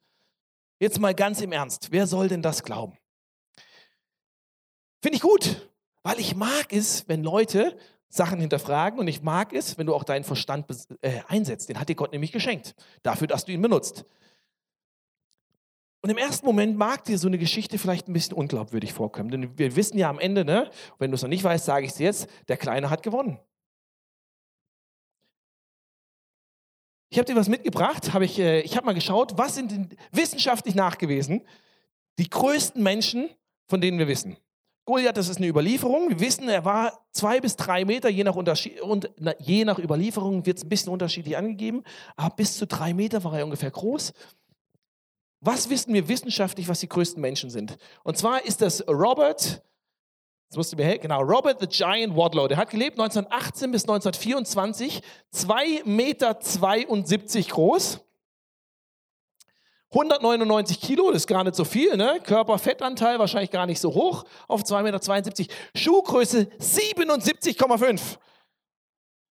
Jetzt 0.80 1.00
mal 1.00 1.16
ganz 1.16 1.40
im 1.42 1.54
Ernst, 1.54 1.88
wer 1.92 2.08
soll 2.08 2.28
denn 2.28 2.42
das 2.42 2.64
glauben? 2.64 2.98
Finde 5.02 5.16
ich 5.16 5.22
gut, 5.22 5.70
weil 6.04 6.20
ich 6.20 6.36
mag 6.36 6.74
es, 6.74 7.08
wenn 7.08 7.24
Leute 7.24 7.78
Sachen 8.10 8.40
hinterfragen 8.40 9.00
und 9.00 9.08
ich 9.08 9.22
mag 9.22 9.54
es, 9.54 9.78
wenn 9.78 9.88
du 9.88 9.94
auch 9.94 10.04
deinen 10.04 10.24
Verstand 10.24 10.66
äh, 11.02 11.22
einsetzt. 11.28 11.70
Den 11.70 11.80
hat 11.80 11.90
dir 11.90 11.96
Gott 11.96 12.12
nämlich 12.12 12.32
geschenkt, 12.32 12.76
dafür, 13.04 13.28
dass 13.28 13.46
du 13.46 13.52
ihn 13.52 13.62
benutzt. 13.62 14.06
Und 16.06 16.12
im 16.12 16.18
ersten 16.20 16.46
Moment 16.46 16.78
mag 16.78 17.04
dir 17.06 17.18
so 17.18 17.26
eine 17.26 17.40
Geschichte 17.40 17.80
vielleicht 17.80 18.08
ein 18.08 18.14
bisschen 18.14 18.38
unglaubwürdig 18.38 18.94
vorkommen. 18.94 19.32
Denn 19.32 19.58
wir 19.58 19.76
wissen 19.76 19.98
ja 19.98 20.08
am 20.08 20.20
Ende, 20.20 20.46
ne, 20.46 20.70
wenn 21.00 21.10
du 21.10 21.16
es 21.16 21.24
noch 21.24 21.30
nicht 21.30 21.44
weißt, 21.44 21.66
sage 21.66 21.88
ich 21.88 21.94
es 21.94 21.98
jetzt, 21.98 22.28
der 22.48 22.58
Kleine 22.58 22.92
hat 22.92 23.02
gewonnen. 23.02 23.40
Ich 27.10 27.18
habe 27.18 27.26
dir 27.26 27.36
was 27.36 27.50
mitgebracht, 27.50 28.14
hab 28.14 28.22
ich, 28.22 28.38
äh, 28.38 28.60
ich 28.60 28.78
habe 28.78 28.86
mal 28.86 28.94
geschaut, 28.94 29.36
was 29.40 29.56
sind 29.56 29.98
wissenschaftlich 30.12 30.76
nachgewiesen 30.76 31.42
die 32.20 32.30
größten 32.30 32.84
Menschen, 32.84 33.32
von 33.68 33.82
denen 33.82 33.98
wir 33.98 34.08
wissen. 34.08 34.38
Goliath, 34.86 35.18
das 35.18 35.28
ist 35.28 35.38
eine 35.38 35.48
Überlieferung. 35.48 36.10
Wir 36.10 36.20
wissen, 36.20 36.48
er 36.48 36.66
war 36.66 37.04
zwei 37.14 37.40
bis 37.40 37.56
drei 37.56 37.84
Meter, 37.84 38.10
je 38.10 38.24
nach, 38.24 38.36
Unterschied, 38.36 38.80
und, 38.82 39.10
na, 39.18 39.34
je 39.40 39.66
nach 39.66 39.80
Überlieferung 39.80 40.46
wird 40.46 40.60
es 40.60 40.66
ein 40.66 40.70
bisschen 40.70 40.94
unterschiedlich 40.94 41.36
angegeben, 41.36 41.82
aber 42.16 42.36
bis 42.36 42.60
zu 42.60 42.68
drei 42.68 42.94
Meter 42.94 43.24
war 43.24 43.36
er 43.40 43.46
ungefähr 43.46 43.72
groß. 43.72 44.14
Was 45.46 45.70
wissen 45.70 45.94
wir 45.94 46.08
wissenschaftlich, 46.08 46.68
was 46.68 46.80
die 46.80 46.90
größten 46.90 47.22
Menschen 47.22 47.52
sind? 47.52 47.78
Und 48.04 48.18
zwar 48.18 48.44
ist 48.46 48.64
das 48.64 48.82
Robert, 48.88 49.62
das 50.50 50.58
musst 50.58 50.74
du 50.74 50.76
mir 50.76 50.86
helfen, 50.86 51.04
genau, 51.04 51.22
Robert 51.22 51.60
the 51.60 51.68
Giant 51.68 52.18
Wadlow. 52.18 52.48
Der 52.48 52.58
hat 52.58 52.72
gelebt 52.72 53.00
1918 53.00 53.70
bis 53.72 53.84
1924, 53.84 55.04
2,72 55.32 55.86
Meter 55.86 56.34
groß. 57.54 58.00
199 59.92 60.82
Kilo, 60.82 61.12
das 61.12 61.18
ist 61.18 61.28
gar 61.28 61.44
nicht 61.44 61.56
so 61.56 61.64
viel, 61.64 61.96
ne? 61.96 62.20
Körperfettanteil 62.24 63.20
wahrscheinlich 63.20 63.52
gar 63.52 63.68
nicht 63.68 63.80
so 63.80 63.94
hoch, 63.94 64.24
auf 64.48 64.64
2,72 64.64 65.42
Meter. 65.42 65.54
Schuhgröße 65.76 66.48
77,5. 66.60 68.18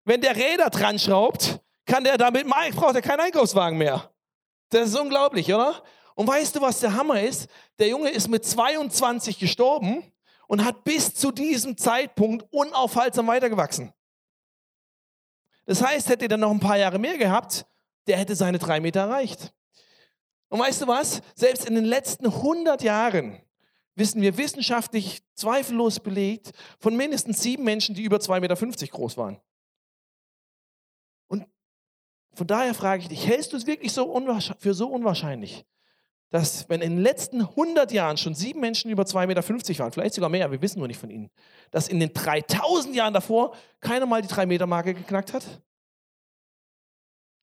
Wenn 0.05 0.21
der 0.21 0.37
Räder 0.37 0.69
dran 0.69 0.97
schraubt, 0.99 1.59
kann 1.85 2.05
der 2.05 2.17
damit, 2.17 2.47
braucht 2.47 2.95
er 2.95 3.01
keinen 3.01 3.19
Einkaufswagen 3.19 3.77
mehr. 3.77 4.09
Das 4.69 4.89
ist 4.89 4.99
unglaublich, 4.99 5.53
oder? 5.53 5.83
Und 6.15 6.27
weißt 6.27 6.55
du, 6.55 6.61
was 6.61 6.79
der 6.79 6.93
Hammer 6.93 7.21
ist? 7.21 7.47
Der 7.79 7.87
Junge 7.87 8.09
ist 8.09 8.27
mit 8.27 8.43
22 8.43 9.39
gestorben 9.39 10.03
und 10.47 10.65
hat 10.65 10.83
bis 10.83 11.13
zu 11.13 11.31
diesem 11.31 11.77
Zeitpunkt 11.77 12.45
unaufhaltsam 12.51 13.27
weitergewachsen. 13.27 13.93
Das 15.65 15.83
heißt, 15.83 16.09
hätte 16.09 16.29
er 16.29 16.37
noch 16.37 16.51
ein 16.51 16.59
paar 16.59 16.77
Jahre 16.77 16.97
mehr 16.97 17.17
gehabt, 17.17 17.65
der 18.07 18.17
hätte 18.17 18.35
seine 18.35 18.57
drei 18.57 18.79
Meter 18.79 19.01
erreicht. 19.01 19.53
Und 20.49 20.59
weißt 20.59 20.81
du 20.81 20.87
was? 20.87 21.21
Selbst 21.35 21.65
in 21.65 21.75
den 21.75 21.85
letzten 21.85 22.27
100 22.27 22.81
Jahren 22.81 23.41
wissen 23.95 24.21
wir 24.21 24.37
wissenschaftlich 24.37 25.23
zweifellos 25.33 25.99
belegt 25.99 26.51
von 26.79 26.95
mindestens 26.95 27.41
sieben 27.41 27.63
Menschen, 27.63 27.95
die 27.95 28.03
über 28.03 28.17
2,50 28.17 28.39
Meter 28.39 28.87
groß 28.87 29.17
waren. 29.17 29.41
Von 32.37 32.45
daher 32.45 32.75
frage 32.75 33.01
ich 33.01 33.09
dich, 33.09 33.25
hältst 33.25 33.51
du 33.51 33.57
es 33.57 33.65
wirklich 33.65 33.91
so 33.91 34.15
für 34.59 34.75
so 34.75 34.87
unwahrscheinlich, 34.89 35.65
dass 36.29 36.69
wenn 36.69 36.81
in 36.81 36.91
den 36.91 37.01
letzten 37.01 37.41
100 37.41 37.91
Jahren 37.91 38.15
schon 38.17 38.35
sieben 38.35 38.59
Menschen 38.59 38.91
über 38.91 39.01
2,50 39.01 39.25
Meter 39.25 39.79
waren, 39.79 39.91
vielleicht 39.91 40.13
sogar 40.13 40.29
mehr, 40.29 40.51
wir 40.51 40.61
wissen 40.61 40.77
nur 40.77 40.87
nicht 40.87 40.99
von 40.99 41.09
ihnen, 41.09 41.31
dass 41.71 41.87
in 41.87 41.99
den 41.99 42.13
3000 42.13 42.93
Jahren 42.93 43.15
davor 43.15 43.55
keiner 43.79 44.05
mal 44.05 44.21
die 44.21 44.27
3-Meter-Marke 44.27 44.93
geknackt 44.93 45.33
hat? 45.33 45.63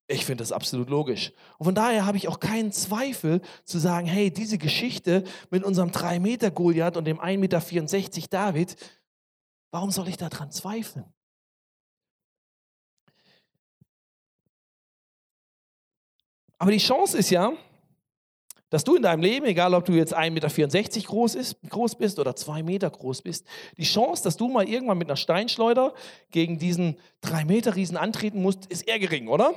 Ich 0.07 0.25
finde 0.25 0.43
das 0.43 0.53
absolut 0.53 0.89
logisch. 0.91 1.33
Und 1.59 1.65
von 1.65 1.75
daher 1.75 2.07
habe 2.07 2.17
ich 2.17 2.29
auch 2.29 2.39
keinen 2.39 2.71
Zweifel 2.71 3.41
zu 3.65 3.81
sagen, 3.81 4.07
hey, 4.07 4.31
diese 4.31 4.59
Geschichte 4.59 5.25
mit 5.51 5.65
unserem 5.65 5.91
3-Meter-Goliath 5.91 6.97
und 6.97 7.05
dem 7.07 7.19
1,64 7.19 8.15
Meter 8.15 8.29
David, 8.31 8.77
warum 9.73 9.91
soll 9.91 10.07
ich 10.07 10.19
daran 10.19 10.53
zweifeln? 10.53 11.13
Aber 16.59 16.71
die 16.71 16.79
Chance 16.79 17.19
ist 17.19 17.31
ja, 17.31 17.53
dass 18.71 18.83
du 18.83 18.97
in 18.97 19.03
deinem 19.03 19.23
Leben, 19.23 19.47
egal 19.47 19.73
ob 19.75 19.85
du 19.85 19.93
jetzt 19.93 20.17
1,64 20.17 20.31
Meter 20.31 21.01
groß, 21.07 21.35
ist, 21.37 21.57
groß 21.69 21.95
bist 21.97 22.19
oder 22.19 22.35
2 22.35 22.63
Meter 22.63 22.91
groß 22.91 23.23
bist, 23.23 23.47
die 23.77 23.85
Chance, 23.85 24.25
dass 24.25 24.37
du 24.37 24.49
mal 24.49 24.69
irgendwann 24.69 24.99
mit 24.99 25.09
einer 25.09 25.17
Steinschleuder 25.17 25.95
gegen 26.31 26.59
diesen 26.59 26.99
3 27.21 27.45
Meter 27.45 27.77
Riesen 27.77 27.97
antreten 27.97 28.43
musst, 28.43 28.67
ist 28.67 28.89
eher 28.89 28.99
gering, 28.99 29.29
oder? 29.29 29.55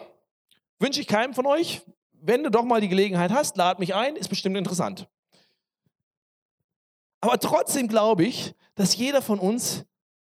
Wünsche 0.80 1.02
ich 1.02 1.08
keinem 1.08 1.34
von 1.34 1.48
euch. 1.48 1.82
Wenn 2.12 2.44
du 2.44 2.52
doch 2.52 2.64
mal 2.64 2.82
die 2.82 2.90
Gelegenheit 2.90 3.32
hast, 3.32 3.58
lad 3.58 3.80
mich 3.80 3.96
ein, 3.96 4.16
ist 4.16 4.28
bestimmt 4.28 4.58
interessant. 4.58 5.08
Aber 7.22 7.40
trotzdem 7.40 7.88
glaube 7.88 8.24
ich, 8.26 8.54
dass 8.76 8.96
jeder 8.96 9.22
von 9.22 9.40
uns 9.40 9.86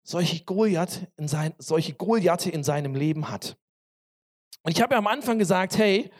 solche 0.04 0.44
Goliath 0.44 1.08
in 1.16 1.28
sein, 1.28 1.54
solche 1.58 1.94
Goliathe 1.94 2.50
in 2.50 2.62
seinem 2.62 2.94
Leben 2.94 3.28
hat. 3.28 3.56
Und 4.62 4.76
ich 4.76 4.82
habe 4.82 4.94
ja 4.94 4.98
am 4.98 5.06
Anfang 5.06 5.38
gesagt, 5.38 5.76
hey, 5.78 6.10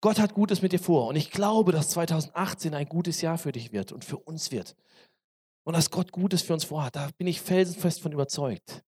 Gott 0.00 0.18
hat 0.18 0.34
Gutes 0.34 0.62
mit 0.62 0.72
dir 0.72 0.78
vor. 0.78 1.08
Und 1.08 1.16
ich 1.16 1.30
glaube, 1.30 1.72
dass 1.72 1.90
2018 1.90 2.74
ein 2.74 2.88
gutes 2.88 3.20
Jahr 3.20 3.38
für 3.38 3.52
dich 3.52 3.72
wird 3.72 3.92
und 3.92 4.04
für 4.04 4.18
uns 4.18 4.52
wird. 4.52 4.76
Und 5.64 5.74
dass 5.74 5.90
Gott 5.90 6.12
Gutes 6.12 6.42
für 6.42 6.54
uns 6.54 6.64
vorhat. 6.64 6.96
Da 6.96 7.08
bin 7.18 7.26
ich 7.26 7.40
felsenfest 7.40 8.00
von 8.00 8.12
überzeugt. 8.12 8.84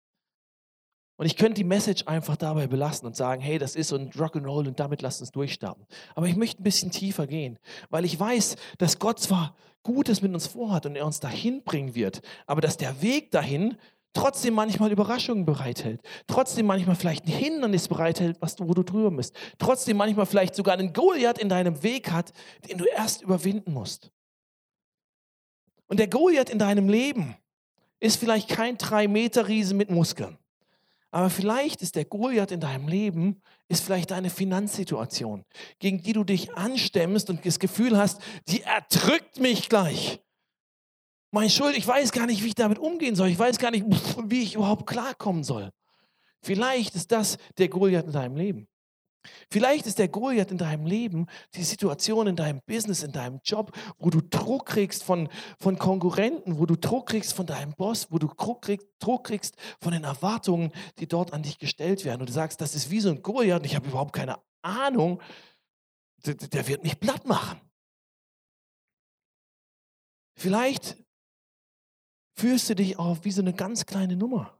Und 1.19 1.27
ich 1.27 1.37
könnte 1.37 1.55
die 1.55 1.65
Message 1.65 2.05
einfach 2.07 2.37
dabei 2.37 2.69
belassen 2.69 3.07
und 3.07 3.17
sagen, 3.17 3.43
hey, 3.43 3.59
das 3.59 3.75
ist 3.75 3.89
so 3.89 3.97
ein 3.97 4.11
Rock'n'Roll 4.11 4.69
und 4.69 4.79
damit 4.79 5.03
lasst 5.03 5.21
uns 5.21 5.33
durchstarten. 5.33 5.85
Aber 6.15 6.29
ich 6.29 6.37
möchte 6.37 6.63
ein 6.63 6.65
bisschen 6.65 6.93
tiefer 6.93 7.27
gehen, 7.27 7.59
weil 7.91 8.05
ich 8.05 8.19
weiß, 8.19 8.55
dass 8.79 9.01
Gott 9.01 9.19
zwar 9.19 9.57
Gutes 9.83 10.23
mit 10.23 10.33
uns 10.33 10.47
vorhat 10.47 10.87
und 10.87 10.95
er 10.95 11.07
uns 11.07 11.19
dahin 11.19 11.65
bringen 11.65 11.97
wird, 11.97 12.23
aber 12.47 12.61
dass 12.61 12.77
der 12.77 13.03
Weg 13.03 13.33
dahin 13.33 13.77
trotzdem 14.19 14.55
manchmal 14.55 14.91
Überraschungen 14.91 15.45
bereithält, 15.45 16.01
trotzdem 16.27 16.67
manchmal 16.67 16.97
vielleicht 16.97 17.25
ein 17.27 17.33
Hindernis 17.33 17.87
bereithält, 17.87 18.37
was 18.41 18.57
du, 18.57 18.69
wo 18.69 18.75
du 18.75 18.83
drüber 18.83 19.13
bist, 19.13 19.33
trotzdem 19.59 19.97
manchmal 19.97 20.27
vielleicht 20.27 20.57
sogar 20.57 20.75
einen 20.75 20.93
Goliath 20.93 21.39
in 21.39 21.49
deinem 21.49 21.85
Weg 21.85 22.11
hat, 22.11 22.33
den 22.69 22.79
du 22.79 22.85
erst 22.85 23.23
überwinden 23.23 23.73
musst. 23.73 24.11
Und 25.87 26.01
der 26.01 26.09
Goliath 26.09 26.51
in 26.51 26.59
deinem 26.59 26.89
Leben 26.89 27.37
ist 28.01 28.19
vielleicht 28.19 28.49
kein 28.49 28.77
Drei-Meter-Riese 28.77 29.75
mit 29.75 29.89
Muskeln. 29.89 30.37
Aber 31.13 31.31
vielleicht 31.31 31.81
ist 31.81 31.95
der 31.95 32.05
Goliath 32.05 32.51
in 32.51 32.61
deinem 32.61 32.89
Leben, 32.89 33.41
ist 33.69 33.85
vielleicht 33.85 34.11
deine 34.11 34.31
Finanzsituation, 34.31 35.45
gegen 35.79 36.03
die 36.03 36.13
du 36.13 36.25
dich 36.25 36.53
anstemmst 36.55 37.31
und 37.31 37.47
das 37.47 37.61
Gefühl 37.61 37.97
hast, 37.97 38.21
die 38.49 38.63
erdrückt 38.63 39.39
mich 39.39 39.69
gleich. 39.69 40.21
Meine 41.31 41.51
Schuld, 41.51 41.77
ich 41.77 41.87
weiß 41.87 42.13
gar 42.13 42.27
nicht, 42.27 42.43
wie 42.43 42.49
ich 42.49 42.55
damit 42.55 42.79
umgehen 42.79 43.15
soll. 43.15 43.29
Ich 43.29 43.39
weiß 43.39 43.59
gar 43.59 43.71
nicht, 43.71 43.85
wie 44.25 44.43
ich 44.43 44.55
überhaupt 44.55 44.87
klarkommen 44.87 45.45
soll. 45.45 45.71
Vielleicht 46.41 46.95
ist 46.95 47.13
das 47.13 47.37
der 47.59 47.69
Goliath 47.69 48.07
in 48.07 48.13
deinem 48.13 48.37
Leben. 48.37 48.69
Vielleicht 49.51 49.87
ist 49.87 49.99
der 49.99 50.09
Goliath 50.09 50.51
in 50.51 50.59
deinem 50.59 50.87
Leben 50.87 51.27
die 51.55 51.65
Situation 51.65 52.29
in 52.29 52.37
deinem 52.37 52.61
Business, 52.67 53.03
in 53.03 53.13
deinem 53.13 53.41
Job, 53.45 53.73
wo 53.99 54.09
du 54.09 54.21
Druck 54.21 54.67
kriegst 54.67 55.03
von, 55.03 55.29
von 55.59 55.79
Konkurrenten, 55.79 56.59
wo 56.59 56.65
du 56.65 56.77
Druck 56.77 57.09
kriegst 57.09 57.35
von 57.35 57.45
deinem 57.45 57.75
Boss, 57.75 58.11
wo 58.11 58.19
du 58.19 58.29
Druck 58.29 58.63
kriegst, 58.63 58.87
Druck 58.99 59.27
kriegst 59.27 59.57
von 59.81 59.93
den 59.93 60.05
Erwartungen, 60.05 60.73
die 60.99 61.07
dort 61.07 61.33
an 61.33 61.43
dich 61.43 61.59
gestellt 61.59 62.05
werden. 62.05 62.21
Und 62.21 62.29
du 62.29 62.33
sagst, 62.33 62.61
das 62.61 62.75
ist 62.75 62.91
wie 62.91 63.01
so 63.01 63.11
ein 63.11 63.23
Goliath 63.23 63.61
und 63.61 63.67
ich 63.67 63.77
habe 63.77 63.89
überhaupt 63.89 64.15
keine 64.15 64.39
Ahnung, 64.63 65.21
der, 66.25 66.35
der 66.35 66.69
wird 66.69 66.83
mich 66.83 66.99
platt 66.99 67.27
machen. 67.27 67.61
Vielleicht 70.37 70.97
fühlst 72.39 72.71
du 72.71 72.77
dich 72.77 72.99
auf 72.99 73.25
wie 73.25 73.33
so 73.33 73.43
eine 73.43 73.53
ganz 73.53 73.85
kleine 73.85 74.17
Nummer. 74.17 74.57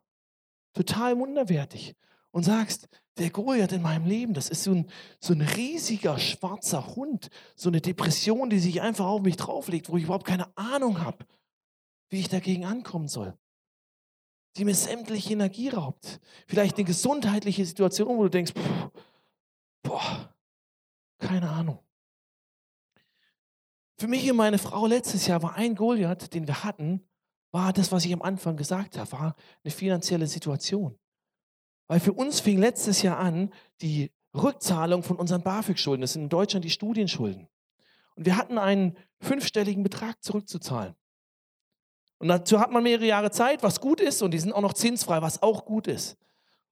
Total 0.75 1.17
wunderwertig. 1.19 1.95
Und 2.31 2.43
sagst, 2.43 2.89
der 3.17 3.31
Goliath 3.31 3.73
in 3.73 3.83
meinem 3.83 4.05
Leben, 4.05 4.35
das 4.35 4.51
ist 4.51 4.65
so 4.65 4.73
ein, 4.73 4.91
so 5.19 5.33
ein 5.33 5.41
riesiger 5.41 6.19
schwarzer 6.19 6.95
Hund, 6.95 7.31
so 7.57 7.69
eine 7.69 7.81
Depression, 7.81 8.51
die 8.51 8.59
sich 8.59 8.83
einfach 8.83 9.07
auf 9.07 9.23
mich 9.23 9.37
drauflegt, 9.37 9.89
wo 9.89 9.97
ich 9.97 10.05
überhaupt 10.05 10.27
keine 10.27 10.57
Ahnung 10.57 11.01
habe, 11.01 11.25
wie 12.11 12.21
ich 12.21 12.29
dagegen 12.29 12.65
ankommen 12.65 13.09
soll. 13.09 13.37
Die 14.57 14.65
mir 14.65 14.75
sämtliche 14.75 15.33
Energie 15.33 15.69
raubt. 15.69 16.21
Vielleicht 16.47 16.77
eine 16.77 16.85
gesundheitliche 16.85 17.65
Situation, 17.65 18.19
wo 18.19 18.25
du 18.25 18.31
denkst, 18.31 18.53
boah, 18.55 18.93
boah 19.83 20.35
keine 21.19 21.49
Ahnung. 21.49 21.79
Für 23.97 24.07
mich 24.07 24.31
und 24.31 24.37
meine 24.37 24.59
Frau 24.59 24.87
letztes 24.87 25.27
Jahr 25.27 25.43
war 25.43 25.55
ein 25.55 25.75
Goliath, 25.75 26.33
den 26.35 26.47
wir 26.47 26.63
hatten, 26.63 27.08
war 27.51 27.73
das, 27.73 27.93
was 27.93 28.05
ich 28.05 28.13
am 28.13 28.23
Anfang 28.23 28.57
gesagt 28.57 28.99
habe, 28.99 29.13
war 29.13 29.37
eine 29.65 29.71
finanzielle 29.71 30.27
Situation. 30.27 30.99
Weil 31.87 32.01
für 32.01 32.13
uns 32.13 32.41
fing 32.41 32.59
letztes 32.59 33.03
Jahr 33.03 33.19
an 33.19 33.53
die 33.81 34.11
Rückzahlung 34.35 35.03
von 35.03 35.17
unseren 35.17 35.43
BAföG-Schulden. 35.43 36.03
Das 36.03 36.13
sind 36.13 36.25
in 36.25 36.29
Deutschland 36.29 36.65
die 36.65 36.71
Studienschulden. 36.71 37.49
Und 38.17 38.27
wir 38.27 38.37
hatten 38.37 38.59
einen 38.59 38.97
fünfstelligen 39.21 39.83
Betrag 39.83 40.23
zurückzuzahlen. 40.23 40.95
Und 42.19 42.29
dazu 42.29 42.59
hat 42.61 42.73
man 42.73 42.83
mehrere 42.83 43.07
Jahre 43.07 43.31
Zeit, 43.31 43.63
was 43.63 43.81
gut 43.81 44.01
ist, 44.01 44.23
und 44.23 44.33
die 44.33 44.39
sind 44.39 44.53
auch 44.53 44.61
noch 44.61 44.75
zinsfrei, 44.75 45.23
was 45.23 45.43
auch 45.43 45.65
gut 45.65 45.87
ist. 45.87 46.17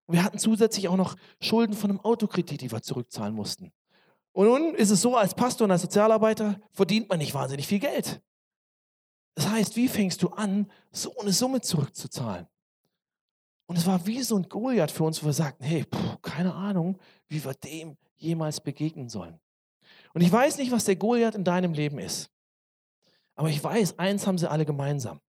Und 0.07 0.17
wir 0.17 0.25
hatten 0.25 0.39
zusätzlich 0.39 0.89
auch 0.89 0.97
noch 0.97 1.17
Schulden 1.41 1.75
von 1.75 1.91
einem 1.91 2.01
Autokredit, 2.01 2.61
die 2.61 2.71
wir 2.71 2.83
zurückzahlen 2.83 3.35
mussten. 3.35 3.73
Und 4.33 4.47
nun 4.47 4.75
ist 4.75 4.91
es 4.91 5.01
so, 5.01 5.17
als 5.17 5.35
Pastor 5.35 5.65
und 5.65 5.71
als 5.71 5.83
Sozialarbeiter 5.83 6.61
verdient 6.73 7.09
man 7.09 7.19
nicht 7.19 7.33
wahnsinnig 7.33 7.67
viel 7.67 7.79
Geld. 7.79 8.21
Das 9.37 9.49
heißt, 9.49 9.77
wie 9.77 9.87
fängst 9.87 10.23
du 10.23 10.31
an, 10.31 10.71
so 10.91 11.15
eine 11.19 11.31
Summe 11.31 11.61
zurückzuzahlen? 11.61 12.49
Und 13.67 13.77
es 13.77 13.87
war 13.87 14.05
wie 14.07 14.23
so 14.23 14.37
ein 14.37 14.49
Goliath 14.49 14.91
für 14.91 15.05
uns, 15.05 15.23
wo 15.23 15.27
wir 15.27 15.33
sagten, 15.35 15.63
hey, 15.63 15.85
puh, 15.85 16.17
keine 16.23 16.55
Ahnung, 16.55 16.99
wie 17.29 17.45
wir 17.45 17.53
dem 17.53 17.99
jemals 18.17 18.61
begegnen 18.61 19.11
sollen. 19.11 19.39
Und 20.15 20.23
ich 20.23 20.33
weiß 20.33 20.57
nicht, 20.57 20.73
was 20.73 20.85
der 20.85 20.97
Goliath 20.97 21.35
in 21.35 21.45
deinem 21.45 21.75
Leben 21.75 21.99
ist. 21.99 22.31
Aber 23.35 23.51
ich 23.51 23.63
weiß, 23.63 23.99
eins 23.99 24.27
haben 24.27 24.39
sie 24.39 24.51
alle 24.51 24.65
gemeinsam. 24.65 25.21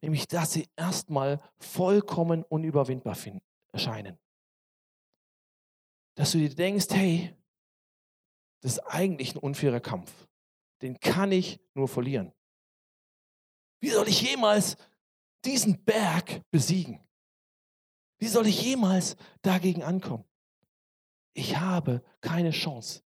Nämlich, 0.00 0.26
dass 0.26 0.54
sie 0.54 0.66
erstmal 0.76 1.38
vollkommen 1.58 2.44
unüberwindbar 2.44 3.18
erscheinen. 3.72 4.18
Dass 6.14 6.32
du 6.32 6.38
dir 6.38 6.54
denkst, 6.54 6.86
hey, 6.90 7.34
das 8.62 8.72
ist 8.72 8.78
eigentlich 8.86 9.34
ein 9.34 9.38
unfairer 9.38 9.80
Kampf. 9.80 10.10
Den 10.80 10.98
kann 10.98 11.32
ich 11.32 11.60
nur 11.74 11.88
verlieren. 11.88 12.32
Wie 13.80 13.90
soll 13.90 14.08
ich 14.08 14.20
jemals 14.20 14.76
diesen 15.44 15.82
Berg 15.84 16.42
besiegen? 16.50 17.00
Wie 18.18 18.28
soll 18.28 18.46
ich 18.46 18.62
jemals 18.62 19.16
dagegen 19.42 19.82
ankommen? 19.82 20.24
Ich 21.32 21.56
habe 21.56 22.04
keine 22.20 22.50
Chance. 22.50 23.02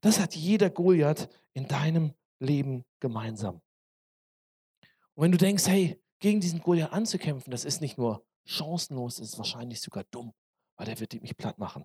Das 0.00 0.18
hat 0.18 0.34
jeder 0.34 0.70
Goliath 0.70 1.28
in 1.52 1.68
deinem 1.68 2.14
Leben 2.38 2.84
gemeinsam. 3.00 3.60
Und 5.14 5.24
wenn 5.24 5.32
du 5.32 5.38
denkst, 5.38 5.66
hey, 5.66 6.02
gegen 6.18 6.40
diesen 6.40 6.60
Goliath 6.60 6.92
anzukämpfen, 6.92 7.50
das 7.50 7.64
ist 7.64 7.80
nicht 7.80 7.98
nur 7.98 8.26
chancenlos, 8.46 9.16
das 9.16 9.28
ist 9.28 9.38
wahrscheinlich 9.38 9.80
sogar 9.80 10.04
dumm, 10.04 10.32
weil 10.76 10.86
der 10.86 10.98
wird 11.00 11.20
mich 11.20 11.36
platt 11.36 11.58
machen. 11.58 11.84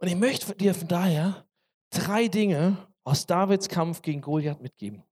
Und 0.00 0.08
ich 0.08 0.16
möchte 0.16 0.54
dir 0.54 0.74
von 0.74 0.88
daher 0.88 1.48
drei 1.90 2.28
Dinge 2.28 2.87
aus 3.08 3.24
Davids 3.24 3.70
Kampf 3.70 4.02
gegen 4.02 4.20
Goliath 4.20 4.60
mitgeben, 4.60 5.02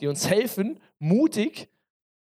die 0.00 0.06
uns 0.06 0.28
helfen, 0.28 0.78
mutig 1.00 1.68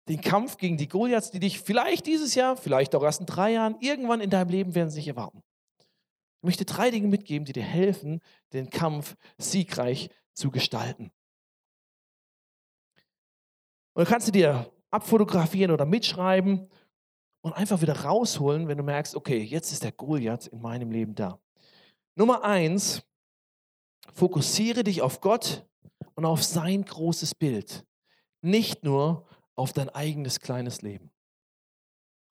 den 0.08 0.22
Kampf 0.22 0.58
gegen 0.58 0.78
die 0.78 0.88
Goliaths, 0.88 1.30
die 1.32 1.40
dich 1.40 1.60
vielleicht 1.60 2.08
dieses 2.08 2.36
Jahr, 2.36 2.56
vielleicht 2.56 2.96
auch 2.96 3.04
erst 3.04 3.20
in 3.20 3.26
drei 3.26 3.52
Jahren, 3.52 3.76
irgendwann 3.82 4.22
in 4.22 4.30
deinem 4.30 4.50
Leben 4.50 4.76
werden 4.76 4.90
sich 4.90 5.08
erwarten. 5.08 5.44
Ich 6.38 6.46
möchte 6.46 6.64
drei 6.64 6.90
Dinge 6.90 7.08
mitgeben, 7.08 7.46
die 7.46 7.52
dir 7.52 7.64
helfen, 7.64 8.22
den 8.54 8.70
Kampf 8.70 9.16
siegreich 9.38 10.10
zu 10.34 10.52
gestalten. 10.52 11.12
Und 13.94 14.06
dann 14.06 14.08
kannst 14.08 14.28
du 14.28 14.32
dir 14.32 14.72
abfotografieren 14.90 15.72
oder 15.72 15.86
mitschreiben 15.86 16.70
und 17.42 17.54
einfach 17.54 17.82
wieder 17.82 18.04
rausholen, 18.04 18.70
wenn 18.70 18.78
du 18.78 18.84
merkst, 18.84 19.16
okay, 19.16 19.42
jetzt 19.42 19.74
ist 19.74 19.84
der 19.84 19.92
Goliath 19.92 20.48
in 20.48 20.62
meinem 20.62 20.92
Leben 20.92 21.14
da. 21.14 21.40
Nummer 22.16 22.44
eins, 22.44 23.04
fokussiere 24.12 24.84
dich 24.84 25.02
auf 25.02 25.22
Gott 25.22 25.66
und 26.16 26.26
auf 26.26 26.44
sein 26.44 26.84
großes 26.84 27.36
Bild, 27.36 27.86
nicht 28.42 28.84
nur 28.84 29.28
auf 29.56 29.74
dein 29.74 29.90
eigenes 29.90 30.40
kleines 30.40 30.82
Leben. 30.82 31.12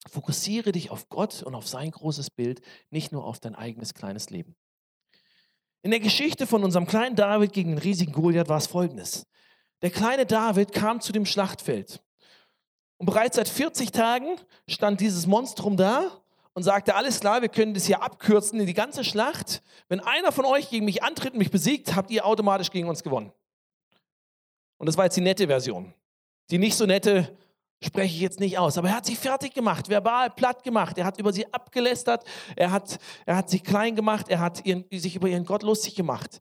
Fokussiere 0.09 0.73
dich 0.73 0.91
auf 0.91 1.09
Gott 1.09 1.43
und 1.43 1.55
auf 1.55 1.67
sein 1.67 1.91
großes 1.91 2.31
Bild, 2.31 2.61
nicht 2.91 3.11
nur 3.11 3.25
auf 3.25 3.41
dein 3.41 3.55
eigenes 3.55 3.95
kleines 3.95 4.31
Leben. 4.31 4.55
In 5.83 5.91
der 5.91 6.01
Geschichte 6.01 6.47
von 6.47 6.65
unserem 6.65 6.87
kleinen 6.87 7.17
David 7.17 7.53
gegen 7.53 7.71
den 7.71 7.79
riesigen 7.79 8.13
Goliath 8.13 8.49
war 8.49 8.59
es 8.59 8.67
folgendes. 8.67 9.27
Der 9.83 9.91
kleine 9.91 10.27
David 10.27 10.73
kam 10.73 11.01
zu 11.01 11.13
dem 11.13 11.27
Schlachtfeld. 11.27 12.03
Und 12.99 13.07
bereits 13.07 13.37
seit 13.37 13.49
40 13.49 13.93
Tagen 13.93 14.37
stand 14.69 15.01
dieses 15.01 15.27
Monstrum 15.27 15.77
da 15.77 16.23
und 16.57 16.63
sagte, 16.63 16.95
alles 16.95 17.21
klar, 17.21 17.43
wir 17.43 17.51
können 17.51 17.75
das 17.75 17.85
hier 17.85 18.03
abkürzen 18.03 18.59
in 18.59 18.65
die 18.65 18.73
ganze 18.73 19.05
Schlacht. 19.05 19.63
Wenn 19.89 20.01
einer 20.01 20.33
von 20.33 20.47
euch 20.47 20.71
gegen 20.71 20.87
mich 20.87 21.03
antritt 21.03 21.35
und 21.35 21.39
mich 21.39 21.51
besiegt, 21.51 21.95
habt 21.95 22.11
ihr 22.11 22.25
automatisch 22.25 22.71
gegen 22.71 22.89
uns 22.89 23.03
gewonnen. 23.03 23.31
Und 24.79 24.87
das 24.87 24.97
war 24.97 25.05
jetzt 25.05 25.19
die 25.19 25.21
nette 25.21 25.49
Version. 25.49 25.93
Die 26.49 26.57
nicht 26.57 26.75
so 26.75 26.87
nette 26.87 27.37
spreche 27.85 28.15
ich 28.15 28.23
jetzt 28.23 28.41
nicht 28.41 28.57
aus. 28.57 28.79
Aber 28.79 28.89
er 28.89 28.97
hat 28.97 29.05
sie 29.05 29.17
fertig 29.17 29.53
gemacht, 29.53 29.91
verbal 29.91 30.31
platt 30.31 30.65
gemacht. 30.65 30.97
Er 30.97 31.05
hat 31.05 31.19
über 31.21 31.31
sie 31.31 31.45
abgelästert. 31.53 32.25
Er 32.57 32.71
hat, 32.71 33.01
er 33.27 33.37
hat 33.37 33.51
sie 33.51 33.61
klein 33.61 33.95
gemacht. 33.95 34.31
Er 34.31 34.41
hat 34.41 34.65
ihren, 34.65 34.87
sich 34.91 35.15
über 35.15 35.29
ihren 35.29 35.45
Gott 35.45 35.63
lustig 35.63 35.95
gemacht. 35.95 36.41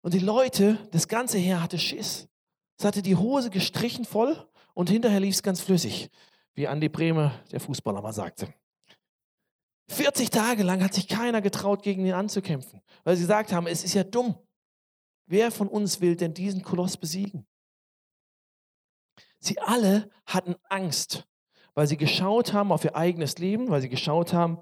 Und 0.00 0.14
die 0.14 0.18
Leute, 0.18 0.78
das 0.92 1.08
ganze 1.08 1.36
Heer 1.36 1.62
hatte 1.62 1.78
Schiss. 1.78 2.26
Es 2.78 2.86
hatte 2.86 3.02
die 3.02 3.16
Hose 3.16 3.50
gestrichen 3.50 4.06
voll 4.06 4.48
und 4.72 4.88
hinterher 4.88 5.20
lief 5.20 5.34
es 5.34 5.42
ganz 5.42 5.60
flüssig 5.60 6.08
wie 6.60 6.68
Andi 6.68 6.90
Brehme, 6.90 7.32
der 7.52 7.58
Fußballer, 7.58 8.02
mal 8.02 8.12
sagte. 8.12 8.52
40 9.88 10.28
Tage 10.28 10.62
lang 10.62 10.84
hat 10.84 10.92
sich 10.92 11.08
keiner 11.08 11.40
getraut, 11.40 11.82
gegen 11.82 12.04
ihn 12.04 12.12
anzukämpfen, 12.12 12.82
weil 13.02 13.16
sie 13.16 13.22
gesagt 13.22 13.50
haben, 13.50 13.66
es 13.66 13.82
ist 13.82 13.94
ja 13.94 14.04
dumm. 14.04 14.36
Wer 15.24 15.52
von 15.52 15.68
uns 15.68 16.02
will 16.02 16.16
denn 16.16 16.34
diesen 16.34 16.62
Koloss 16.62 16.98
besiegen? 16.98 17.46
Sie 19.38 19.58
alle 19.58 20.10
hatten 20.26 20.54
Angst, 20.68 21.26
weil 21.72 21.86
sie 21.86 21.96
geschaut 21.96 22.52
haben 22.52 22.72
auf 22.72 22.84
ihr 22.84 22.94
eigenes 22.94 23.38
Leben, 23.38 23.70
weil 23.70 23.80
sie 23.80 23.88
geschaut 23.88 24.34
haben, 24.34 24.58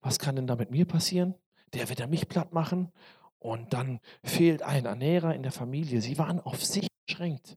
was 0.00 0.20
kann 0.20 0.36
denn 0.36 0.46
da 0.46 0.54
mit 0.54 0.70
mir 0.70 0.84
passieren? 0.86 1.34
Der 1.72 1.88
wird 1.88 1.98
ja 1.98 2.06
mich 2.06 2.28
platt 2.28 2.52
machen. 2.52 2.92
Und 3.40 3.72
dann 3.72 3.98
fehlt 4.22 4.62
ein 4.62 4.84
Ernährer 4.84 5.34
in 5.34 5.42
der 5.42 5.50
Familie. 5.50 6.02
Sie 6.02 6.18
waren 6.18 6.38
auf 6.38 6.64
sich 6.64 6.86
beschränkt, 7.04 7.56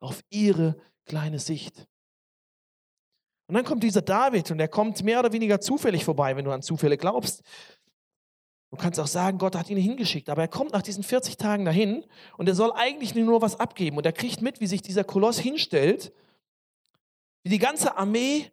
auf 0.00 0.22
ihre 0.28 0.76
kleine 1.06 1.38
Sicht. 1.38 1.88
Und 3.48 3.54
dann 3.54 3.64
kommt 3.64 3.82
dieser 3.82 4.02
David 4.02 4.50
und 4.50 4.60
er 4.60 4.68
kommt 4.68 5.02
mehr 5.02 5.20
oder 5.20 5.32
weniger 5.32 5.60
zufällig 5.60 6.04
vorbei, 6.04 6.36
wenn 6.36 6.44
du 6.44 6.52
an 6.52 6.60
Zufälle 6.60 6.98
glaubst. 6.98 7.42
Du 8.70 8.76
kannst 8.76 9.00
auch 9.00 9.06
sagen, 9.06 9.38
Gott 9.38 9.56
hat 9.56 9.70
ihn 9.70 9.78
hingeschickt, 9.78 10.28
aber 10.28 10.42
er 10.42 10.48
kommt 10.48 10.72
nach 10.72 10.82
diesen 10.82 11.02
40 11.02 11.38
Tagen 11.38 11.64
dahin 11.64 12.04
und 12.36 12.46
er 12.46 12.54
soll 12.54 12.70
eigentlich 12.72 13.14
nur 13.14 13.40
was 13.40 13.58
abgeben. 13.58 13.96
Und 13.96 14.04
er 14.04 14.12
kriegt 14.12 14.42
mit, 14.42 14.60
wie 14.60 14.66
sich 14.66 14.82
dieser 14.82 15.02
Koloss 15.02 15.38
hinstellt, 15.38 16.12
wie 17.42 17.48
die 17.48 17.58
ganze 17.58 17.96
Armee 17.96 18.52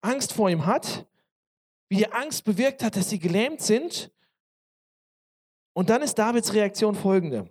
Angst 0.00 0.32
vor 0.32 0.50
ihm 0.50 0.66
hat, 0.66 1.06
wie 1.88 1.98
die 1.98 2.10
Angst 2.10 2.44
bewirkt 2.44 2.82
hat, 2.82 2.96
dass 2.96 3.10
sie 3.10 3.20
gelähmt 3.20 3.60
sind. 3.60 4.10
Und 5.72 5.88
dann 5.88 6.02
ist 6.02 6.18
Davids 6.18 6.52
Reaktion 6.52 6.96
folgende. 6.96 7.48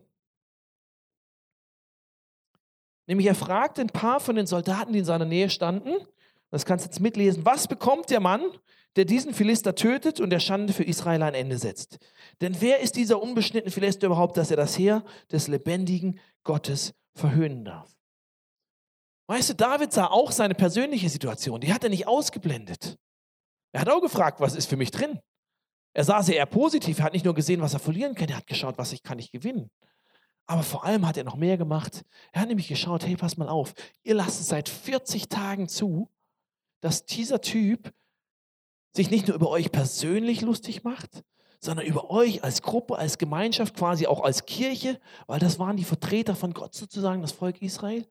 Nämlich 3.08 3.28
er 3.28 3.36
fragt 3.36 3.80
ein 3.80 3.88
paar 3.88 4.20
von 4.20 4.36
den 4.36 4.46
Soldaten, 4.46 4.92
die 4.92 5.00
in 5.00 5.06
seiner 5.06 5.26
Nähe 5.26 5.50
standen, 5.50 5.96
das 6.52 6.66
kannst 6.66 6.86
du 6.86 6.90
jetzt 6.90 7.00
mitlesen. 7.00 7.46
Was 7.46 7.68
bekommt 7.68 8.10
der 8.10 8.20
Mann, 8.20 8.44
der 8.96 9.06
diesen 9.06 9.34
Philister 9.34 9.74
tötet 9.74 10.20
und 10.20 10.30
der 10.30 10.40
Schande 10.40 10.74
für 10.74 10.84
Israel 10.84 11.24
ein 11.24 11.34
Ende 11.34 11.58
setzt? 11.58 11.98
Denn 12.42 12.60
wer 12.60 12.80
ist 12.82 12.96
dieser 12.98 13.22
unbeschnittene 13.22 13.72
Philister 13.72 14.08
überhaupt, 14.08 14.38
dass 14.38 14.52
er 14.52 14.58
das 14.58 14.78
Heer 14.78 15.04
des 15.32 15.48
lebendigen 15.48 16.20
Gottes 16.44 16.94
verhöhnen 17.16 17.66
darf? 17.66 17.90
Weißt 19.28 19.50
du, 19.50 19.56
David 19.56 19.94
sah 19.94 20.08
auch 20.08 20.32
seine 20.32 20.56
persönliche 20.56 21.10
Situation. 21.10 21.62
Die 21.62 21.74
hat 21.74 21.86
er 21.86 21.90
nicht 21.90 22.06
ausgeblendet. 22.06 22.98
Er 23.72 23.82
hat 23.82 23.90
auch 23.90 24.02
gefragt, 24.02 24.42
was 24.42 24.56
ist 24.56 24.68
für 24.68 24.76
mich 24.76 24.92
drin? 24.92 25.20
Er 25.94 26.04
sah 26.04 26.22
sie 26.22 26.34
eher 26.34 26.46
positiv. 26.46 27.00
Er 27.00 27.06
hat 27.06 27.14
nicht 27.14 27.24
nur 27.24 27.34
gesehen, 27.34 27.62
was 27.62 27.74
er 27.74 27.80
verlieren 27.80 28.14
kann, 28.14 28.28
er 28.28 28.38
hat 28.38 28.48
geschaut, 28.48 28.78
was 28.78 28.92
ich 28.92 29.04
kann 29.04 29.20
ich 29.20 29.32
gewinnen. 29.32 29.70
Aber 30.48 30.64
vor 30.64 30.84
allem 30.84 31.08
hat 31.08 31.16
er 31.16 31.24
noch 31.24 31.38
mehr 31.38 31.58
gemacht. 31.58 32.04
Er 32.34 32.42
hat 32.42 32.50
nämlich 32.50 32.68
geschaut, 32.68 33.06
hey, 33.06 33.16
pass 33.16 33.38
mal 33.38 33.48
auf, 33.48 33.74
ihr 34.04 34.16
lasst 34.16 34.42
es 34.42 34.48
seit 34.48 34.68
40 34.68 35.30
Tagen 35.30 35.70
zu, 35.70 36.10
dass 36.82 37.06
dieser 37.06 37.42
Typ 37.42 37.94
sich 38.94 39.10
nicht 39.10 39.28
nur 39.28 39.36
über 39.36 39.50
euch 39.50 39.72
persönlich 39.72 40.42
lustig 40.42 40.84
macht, 40.84 41.24
sondern 41.60 41.86
über 41.86 42.10
euch 42.10 42.44
als 42.44 42.62
Gruppe, 42.62 42.98
als 42.98 43.18
Gemeinschaft, 43.18 43.76
quasi 43.76 44.08
auch 44.08 44.22
als 44.22 44.46
Kirche, 44.46 45.00
weil 45.28 45.40
das 45.40 45.60
waren 45.60 45.78
die 45.78 45.84
Vertreter 45.84 46.36
von 46.36 46.54
Gott 46.54 46.74
sozusagen, 46.74 47.22
das 47.22 47.32
Volk 47.32 47.62
Israel, 47.62 48.08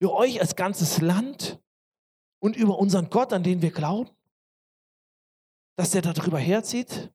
über 0.00 0.14
euch 0.14 0.40
als 0.40 0.56
ganzes 0.56 1.00
Land 1.00 1.60
und 2.40 2.56
über 2.56 2.78
unseren 2.78 3.10
Gott, 3.10 3.32
an 3.32 3.44
den 3.44 3.62
wir 3.62 3.70
glauben, 3.70 4.10
dass 5.76 5.90
der 5.90 6.02
darüber 6.02 6.38
herzieht. 6.38 7.12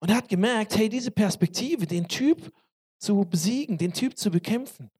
Und 0.00 0.10
er 0.10 0.16
hat 0.16 0.28
gemerkt, 0.28 0.76
hey, 0.76 0.88
diese 0.88 1.12
Perspektive, 1.12 1.86
den 1.86 2.08
Typ 2.08 2.52
zu 2.98 3.24
besiegen, 3.24 3.78
den 3.78 3.92
Typ 3.92 4.18
zu 4.18 4.30
bekämpfen, 4.30 4.90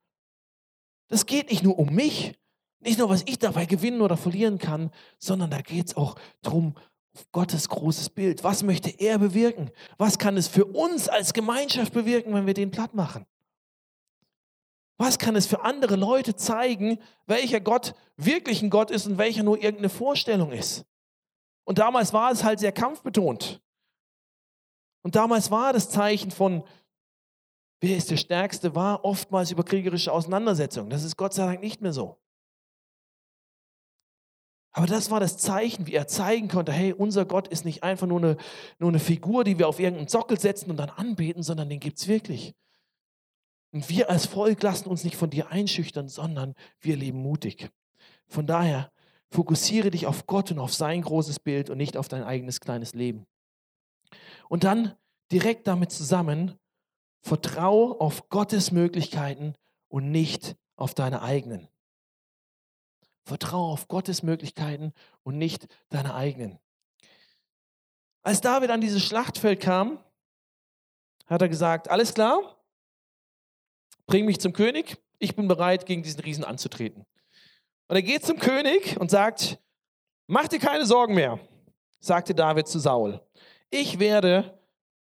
das 1.09 1.27
geht 1.27 1.51
nicht 1.51 1.65
nur 1.65 1.79
um 1.79 1.93
mich, 1.93 2.39
nicht 2.83 2.99
nur, 2.99 3.09
was 3.09 3.23
ich 3.27 3.39
dabei 3.39 3.67
gewinnen 3.67 4.01
oder 4.01 4.17
verlieren 4.17 4.59
kann, 4.59 4.91
sondern 5.19 5.51
da 5.51 5.61
geht 5.61 5.89
es 5.89 5.97
auch 5.97 6.17
darum, 6.43 6.75
Gottes 7.31 7.69
großes 7.69 8.11
Bild. 8.11 8.43
Was 8.43 8.63
möchte 8.63 8.91
er 8.91 9.19
bewirken? 9.19 9.71
Was 9.99 10.19
kann 10.19 10.37
es 10.37 10.49
für 10.49 10.65
uns 10.65 11.09
als 11.09 11.35
Gemeinschaft 11.35 11.93
bewirken, 11.93 12.35
wenn 12.35 12.47
wir 12.47 12.55
den 12.55 12.71
platt 12.71 12.95
machen? 12.95 13.27
Was 14.97 15.19
kann 15.19 15.37
es 15.37 15.47
für 15.47 15.63
andere 15.63 15.97
Leute 15.97 16.37
zeigen, 16.37 16.99
welcher 17.27 17.61
Gott 17.61 17.95
wirklich 18.17 18.63
ein 18.63 18.71
Gott 18.71 18.91
ist 18.91 19.07
und 19.07 19.19
welcher 19.19 19.43
nur 19.43 19.57
irgendeine 19.57 19.89
Vorstellung 19.89 20.53
ist? 20.53 20.85
Und 21.65 21.79
damals 21.79 22.13
war 22.13 22.31
es 22.31 22.45
halt 22.45 22.61
sehr 22.61 22.73
kampfbetont. 22.73 23.61
Und 25.03 25.17
damals 25.17 25.51
war 25.51 25.73
das 25.73 25.91
Zeichen 25.91 26.31
von, 26.31 26.65
wer 27.81 27.97
ist 27.97 28.11
der 28.11 28.17
Stärkste, 28.17 28.75
war 28.75 29.05
oftmals 29.05 29.51
über 29.51 29.65
kriegerische 29.65 30.13
Auseinandersetzungen. 30.13 30.91
Das 30.91 31.05
ist 31.05 31.17
Gott 31.17 31.35
sei 31.35 31.47
Dank 31.47 31.61
nicht 31.61 31.81
mehr 31.81 31.93
so. 31.93 32.22
Aber 34.73 34.87
das 34.87 35.11
war 35.11 35.21
das 35.21 35.37
Zeichen, 35.37 35.87
wie 35.87 35.95
er 35.95 36.09
zeigen 36.09 36.49
konnte, 36.49 36.73
hey, 36.73 36.95
unser 36.95 37.27
Gott 37.27 37.47
ist 37.47 37.65
nicht 37.65 37.83
einfach 37.83 38.07
nur 38.07 38.19
eine, 38.19 38.37
nur 38.79 38.89
eine 38.89 38.99
Figur, 38.99 39.45
die 39.45 39.59
wir 39.59 39.69
auf 39.69 39.79
irgendeinen 39.79 40.09
Sockel 40.09 40.41
setzen 40.41 40.71
und 40.71 40.79
dann 40.79 40.89
anbeten, 40.89 41.43
sondern 41.43 41.69
den 41.69 41.81
gibt 41.81 41.99
es 41.99 42.09
wirklich. 42.09 42.55
Und 43.73 43.89
wir 43.91 44.09
als 44.09 44.27
Volk 44.27 44.63
lassen 44.63 44.89
uns 44.89 45.05
nicht 45.05 45.17
von 45.17 45.31
dir 45.31 45.51
einschüchtern, 45.51 46.09
sondern 46.09 46.55
wir 46.81 46.97
leben 46.97 47.19
mutig. 47.19 47.71
Von 48.29 48.47
daher 48.47 48.91
fokussiere 49.31 49.91
dich 49.91 50.07
auf 50.07 50.27
Gott 50.27 50.51
und 50.51 50.59
auf 50.59 50.73
sein 50.73 51.03
großes 51.03 51.41
Bild 51.41 51.69
und 51.71 51.79
nicht 51.79 51.97
auf 51.97 52.09
dein 52.09 52.23
eigenes 52.23 52.61
kleines 52.61 52.95
Leben. 52.95 53.27
Und 54.49 54.65
dann 54.65 54.95
direkt 55.31 55.67
damit 55.67 55.91
zusammen, 55.91 56.59
vertraue 57.23 58.01
auf 58.01 58.29
Gottes 58.29 58.73
Möglichkeiten 58.73 59.55
und 59.89 60.11
nicht 60.11 60.57
auf 60.77 60.95
deine 60.95 61.23
eigenen. 61.23 61.69
Vertraue 63.25 63.73
auf 63.73 63.89
Gottes 63.89 64.23
Möglichkeiten 64.23 64.93
und 65.23 65.39
nicht 65.39 65.69
deine 65.91 66.15
eigenen. 66.15 66.59
Als 68.23 68.41
David 68.41 68.71
an 68.71 68.81
dieses 68.81 69.03
Schlachtfeld 69.03 69.61
kam, 69.61 69.99
hat 71.27 71.43
er 71.43 71.49
gesagt, 71.49 71.91
alles 71.91 72.15
klar, 72.15 72.57
bring 74.07 74.25
mich 74.25 74.41
zum 74.41 74.53
König, 74.53 74.97
ich 75.19 75.37
bin 75.37 75.49
bereit, 75.49 75.87
gegen 75.87 76.03
diesen 76.03 76.21
Riesen 76.21 76.45
anzutreten. 76.45 77.05
Und 77.89 77.97
er 77.97 78.03
geht 78.03 78.25
zum 78.25 78.39
König 78.39 78.99
und 79.01 79.11
sagt, 79.11 79.59
mach 80.27 80.49
dir 80.49 80.59
keine 80.59 80.87
Sorgen 80.87 81.15
mehr, 81.15 81.39
sagte 82.01 82.35
David 82.35 82.67
zu 82.67 82.79
Saul. 82.79 83.21
Ich 83.71 83.99
werde 83.99 84.59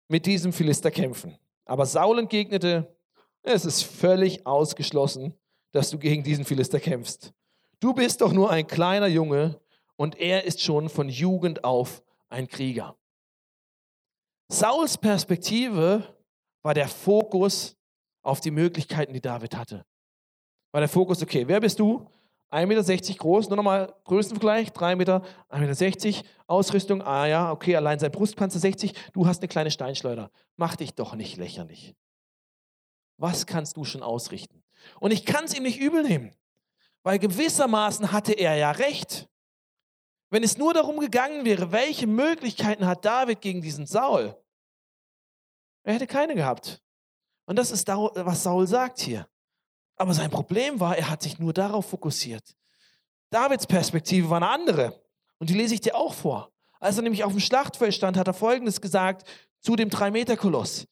mit 0.08 0.26
diesem 0.26 0.52
Philister 0.52 0.92
kämpfen. 0.92 1.38
Aber 1.66 1.86
Saul 1.86 2.20
entgegnete, 2.20 2.96
es 3.44 3.66
ist 3.66 3.84
völlig 3.84 4.46
ausgeschlossen, 4.46 5.34
dass 5.72 5.90
du 5.90 6.00
gegen 6.00 6.24
diesen 6.24 6.46
Philister 6.46 6.80
kämpfst. 6.80 7.34
Du 7.80 7.94
bist 7.94 8.22
doch 8.22 8.34
nur 8.34 8.50
ein 8.50 8.68
kleiner 8.68 9.08
Junge 9.08 9.60
und 9.96 10.18
er 10.20 10.44
ist 10.44 10.62
schon 10.62 10.90
von 10.90 11.08
Jugend 11.08 11.64
auf 11.64 12.04
ein 12.30 12.48
Krieger. 12.48 12.98
Sauls 14.52 14.98
Perspektive 14.98 16.04
war 16.62 16.74
der 16.74 16.88
Fokus 16.88 17.78
auf 18.22 18.42
die 18.42 18.52
Möglichkeiten, 18.52 19.14
die 19.14 19.22
David 19.22 19.56
hatte. 19.56 19.86
War 20.72 20.82
der 20.82 20.90
Fokus, 20.90 21.24
okay, 21.24 21.48
wer 21.48 21.62
bist 21.62 21.80
du? 21.80 22.06
1,60 22.52 22.66
Meter 22.68 23.14
groß, 23.14 23.48
nur 23.48 23.58
nochmal 23.58 23.94
Größenvergleich, 24.06 24.72
3 24.72 24.96
Meter, 24.96 25.24
1,60 25.50 26.06
Meter, 26.06 26.30
Ausrüstung, 26.48 27.02
ah 27.04 27.28
ja, 27.28 27.52
okay, 27.52 27.76
allein 27.76 28.00
sein 28.00 28.12
Brustpanzer 28.12 28.60
60, 28.60 28.94
du 29.14 29.28
hast 29.28 29.42
eine 29.42 29.48
kleine 29.48 29.72
Steinschleuder. 29.72 30.32
Mach 30.58 30.76
dich 30.76 30.96
doch 30.96 31.16
nicht 31.16 31.38
lächerlich. 31.38 31.96
Was 33.18 33.46
kannst 33.46 33.78
du 33.78 33.86
schon 33.86 34.02
ausrichten? 34.02 34.64
Und 35.00 35.12
ich 35.12 35.26
kann 35.26 35.46
es 35.46 35.54
ihm 35.54 35.64
nicht 35.64 35.80
übel 35.80 36.04
nehmen. 36.04 36.32
Weil 37.04 37.20
gewissermaßen 37.20 38.12
hatte 38.12 38.34
er 38.34 38.56
ja 38.56 38.72
recht. 38.72 39.28
Wenn 40.30 40.44
es 40.44 40.58
nur 40.58 40.74
darum 40.74 41.00
gegangen 41.00 41.46
wäre, 41.46 41.72
welche 41.72 42.08
Möglichkeiten 42.08 42.86
hat 42.86 43.06
David 43.06 43.42
gegen 43.42 43.62
diesen 43.62 43.88
Saul? 43.88 44.36
Er 45.84 45.94
hätte 45.94 46.08
keine 46.08 46.36
gehabt. 46.36 46.82
Und 47.46 47.56
das 47.56 47.72
ist, 47.72 47.88
was 47.88 48.44
Saul 48.44 48.68
sagt 48.68 49.00
hier. 49.00 49.28
Aber 49.96 50.14
sein 50.14 50.30
Problem 50.30 50.80
war, 50.80 50.98
er 50.98 51.10
hat 51.10 51.24
sich 51.24 51.40
nur 51.40 51.52
darauf 51.52 51.90
fokussiert. 51.90 52.56
Davids 53.32 53.68
Perspektive 53.68 54.30
war 54.30 54.38
eine 54.38 54.50
andere. 54.50 55.04
Und 55.40 55.50
die 55.50 55.56
lese 55.56 55.74
ich 55.74 55.82
dir 55.82 55.96
auch 55.96 56.14
vor. 56.14 56.52
Als 56.80 56.98
er 56.98 57.04
nämlich 57.04 57.24
auf 57.24 57.32
dem 57.32 57.42
Schlachtfeld 57.42 57.94
stand, 57.94 58.18
hat 58.18 58.28
er 58.28 58.34
Folgendes 58.34 58.82
gesagt 58.82 59.28
zu 59.60 59.76
dem 59.76 59.90
Drei-Meter-Koloss. 59.90 60.88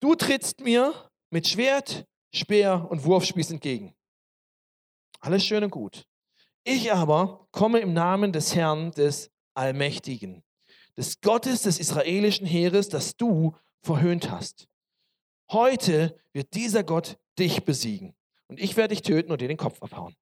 Du 0.00 0.14
trittst 0.14 0.60
mir 0.60 0.92
mit 1.30 1.48
Schwert, 1.48 2.04
Speer 2.34 2.86
und 2.90 3.04
Wurfspieß 3.04 3.50
entgegen. 3.50 3.95
Alles 5.26 5.44
schön 5.44 5.64
und 5.64 5.70
gut. 5.70 6.06
Ich 6.62 6.92
aber 6.92 7.48
komme 7.50 7.80
im 7.80 7.92
Namen 7.92 8.30
des 8.30 8.54
Herrn, 8.54 8.92
des 8.92 9.32
Allmächtigen, 9.54 10.44
des 10.96 11.20
Gottes 11.20 11.62
des 11.62 11.80
israelischen 11.80 12.46
Heeres, 12.46 12.88
das 12.90 13.16
du 13.16 13.56
verhöhnt 13.82 14.30
hast. 14.30 14.68
Heute 15.50 16.16
wird 16.32 16.54
dieser 16.54 16.84
Gott 16.84 17.18
dich 17.40 17.64
besiegen 17.64 18.14
und 18.46 18.60
ich 18.60 18.76
werde 18.76 18.94
dich 18.94 19.02
töten 19.02 19.32
und 19.32 19.40
dir 19.40 19.48
den 19.48 19.56
Kopf 19.56 19.82
abhauen. 19.82 20.14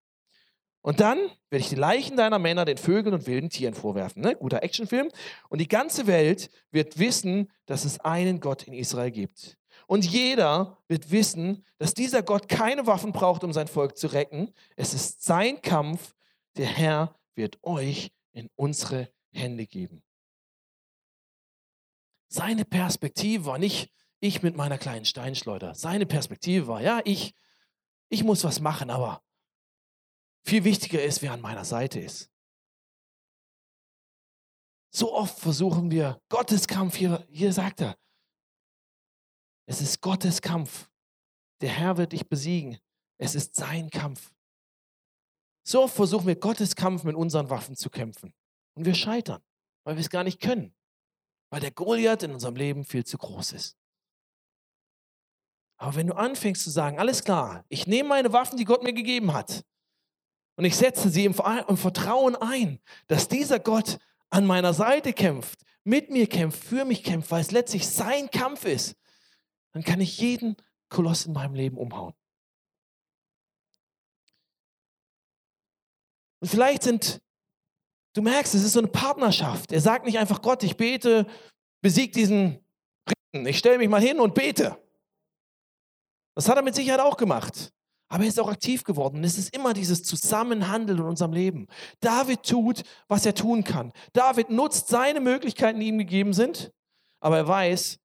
Und 0.80 1.00
dann 1.00 1.18
werde 1.50 1.62
ich 1.62 1.68
die 1.68 1.74
Leichen 1.74 2.16
deiner 2.16 2.38
Männer 2.38 2.64
den 2.64 2.78
Vögeln 2.78 3.14
und 3.14 3.26
wilden 3.26 3.50
Tieren 3.50 3.74
vorwerfen. 3.74 4.22
Ne? 4.22 4.36
Guter 4.36 4.62
Actionfilm. 4.62 5.10
Und 5.50 5.60
die 5.60 5.68
ganze 5.68 6.06
Welt 6.06 6.48
wird 6.70 6.98
wissen, 6.98 7.52
dass 7.66 7.84
es 7.84 8.00
einen 8.00 8.40
Gott 8.40 8.62
in 8.62 8.72
Israel 8.72 9.10
gibt. 9.10 9.58
Und 9.86 10.04
jeder 10.04 10.78
wird 10.88 11.10
wissen, 11.10 11.64
dass 11.78 11.94
dieser 11.94 12.22
Gott 12.22 12.48
keine 12.48 12.86
Waffen 12.86 13.12
braucht, 13.12 13.44
um 13.44 13.52
sein 13.52 13.68
Volk 13.68 13.96
zu 13.96 14.08
retten. 14.08 14.52
Es 14.76 14.94
ist 14.94 15.22
sein 15.22 15.60
Kampf. 15.60 16.14
Der 16.56 16.66
Herr 16.66 17.18
wird 17.34 17.58
euch 17.62 18.10
in 18.32 18.48
unsere 18.54 19.10
Hände 19.32 19.66
geben. 19.66 20.02
Seine 22.28 22.64
Perspektive 22.64 23.46
war 23.46 23.58
nicht 23.58 23.90
ich 24.20 24.42
mit 24.42 24.56
meiner 24.56 24.78
kleinen 24.78 25.04
Steinschleuder. 25.04 25.74
Seine 25.74 26.06
Perspektive 26.06 26.66
war, 26.66 26.80
ja, 26.80 27.00
ich, 27.04 27.34
ich 28.08 28.24
muss 28.24 28.42
was 28.42 28.60
machen, 28.60 28.90
aber 28.90 29.22
viel 30.44 30.64
wichtiger 30.64 31.02
ist, 31.02 31.22
wer 31.22 31.32
an 31.32 31.40
meiner 31.40 31.64
Seite 31.64 32.00
ist. 32.00 32.30
So 34.90 35.12
oft 35.12 35.38
versuchen 35.38 35.90
wir, 35.90 36.20
Gottes 36.28 36.66
Kampf, 36.66 36.96
hier, 36.96 37.26
hier 37.28 37.52
sagt 37.52 37.80
er, 37.80 37.96
es 39.66 39.80
ist 39.80 40.00
Gottes 40.00 40.42
Kampf. 40.42 40.88
Der 41.60 41.70
Herr 41.70 41.96
wird 41.96 42.12
dich 42.12 42.28
besiegen. 42.28 42.78
Es 43.18 43.34
ist 43.34 43.54
sein 43.54 43.90
Kampf. 43.90 44.32
So 45.66 45.84
oft 45.84 45.94
versuchen 45.94 46.26
wir 46.26 46.36
Gottes 46.36 46.76
Kampf 46.76 47.04
mit 47.04 47.16
unseren 47.16 47.48
Waffen 47.48 47.76
zu 47.76 47.88
kämpfen. 47.88 48.34
Und 48.74 48.84
wir 48.84 48.94
scheitern, 48.94 49.42
weil 49.84 49.96
wir 49.96 50.00
es 50.00 50.10
gar 50.10 50.24
nicht 50.24 50.40
können. 50.40 50.74
Weil 51.50 51.60
der 51.60 51.70
Goliath 51.70 52.22
in 52.22 52.32
unserem 52.32 52.56
Leben 52.56 52.84
viel 52.84 53.04
zu 53.04 53.16
groß 53.16 53.52
ist. 53.52 53.76
Aber 55.76 55.96
wenn 55.96 56.06
du 56.06 56.14
anfängst 56.14 56.62
zu 56.62 56.70
sagen, 56.70 56.98
alles 56.98 57.24
klar, 57.24 57.64
ich 57.68 57.86
nehme 57.86 58.10
meine 58.10 58.32
Waffen, 58.32 58.58
die 58.58 58.64
Gott 58.64 58.82
mir 58.82 58.92
gegeben 58.92 59.32
hat, 59.32 59.64
und 60.56 60.64
ich 60.64 60.76
setze 60.76 61.10
sie 61.10 61.24
im 61.24 61.34
Vertrauen 61.34 62.36
ein, 62.36 62.78
dass 63.08 63.26
dieser 63.26 63.58
Gott 63.58 63.98
an 64.30 64.46
meiner 64.46 64.72
Seite 64.72 65.12
kämpft, 65.12 65.60
mit 65.82 66.10
mir 66.10 66.28
kämpft, 66.28 66.62
für 66.62 66.84
mich 66.84 67.02
kämpft, 67.02 67.30
weil 67.30 67.40
es 67.40 67.50
letztlich 67.50 67.88
sein 67.88 68.30
Kampf 68.30 68.64
ist, 68.64 68.94
dann 69.74 69.82
kann 69.82 70.00
ich 70.00 70.18
jeden 70.18 70.56
Koloss 70.88 71.26
in 71.26 71.32
meinem 71.32 71.54
Leben 71.54 71.76
umhauen. 71.76 72.14
Und 76.40 76.48
vielleicht 76.48 76.84
sind, 76.84 77.20
du 78.14 78.22
merkst, 78.22 78.54
es 78.54 78.62
ist 78.62 78.74
so 78.74 78.78
eine 78.78 78.88
Partnerschaft. 78.88 79.72
Er 79.72 79.80
sagt 79.80 80.06
nicht 80.06 80.18
einfach, 80.18 80.40
Gott, 80.42 80.62
ich 80.62 80.76
bete, 80.76 81.26
besieg 81.82 82.12
diesen 82.12 82.64
Riesen. 83.34 83.46
Ich 83.46 83.58
stelle 83.58 83.78
mich 83.78 83.88
mal 83.88 84.00
hin 84.00 84.20
und 84.20 84.34
bete. 84.34 84.78
Das 86.36 86.48
hat 86.48 86.56
er 86.56 86.62
mit 86.62 86.74
Sicherheit 86.74 87.00
auch 87.00 87.16
gemacht. 87.16 87.72
Aber 88.08 88.22
er 88.22 88.28
ist 88.28 88.38
auch 88.38 88.50
aktiv 88.50 88.84
geworden. 88.84 89.24
Es 89.24 89.38
ist 89.38 89.56
immer 89.56 89.72
dieses 89.74 90.04
Zusammenhandeln 90.04 91.00
in 91.00 91.04
unserem 91.04 91.32
Leben. 91.32 91.66
David 91.98 92.44
tut, 92.44 92.82
was 93.08 93.26
er 93.26 93.34
tun 93.34 93.64
kann. 93.64 93.92
David 94.12 94.50
nutzt 94.50 94.88
seine 94.88 95.20
Möglichkeiten, 95.20 95.80
die 95.80 95.88
ihm 95.88 95.98
gegeben 95.98 96.32
sind. 96.32 96.70
Aber 97.20 97.38
er 97.38 97.48
weiß, 97.48 97.98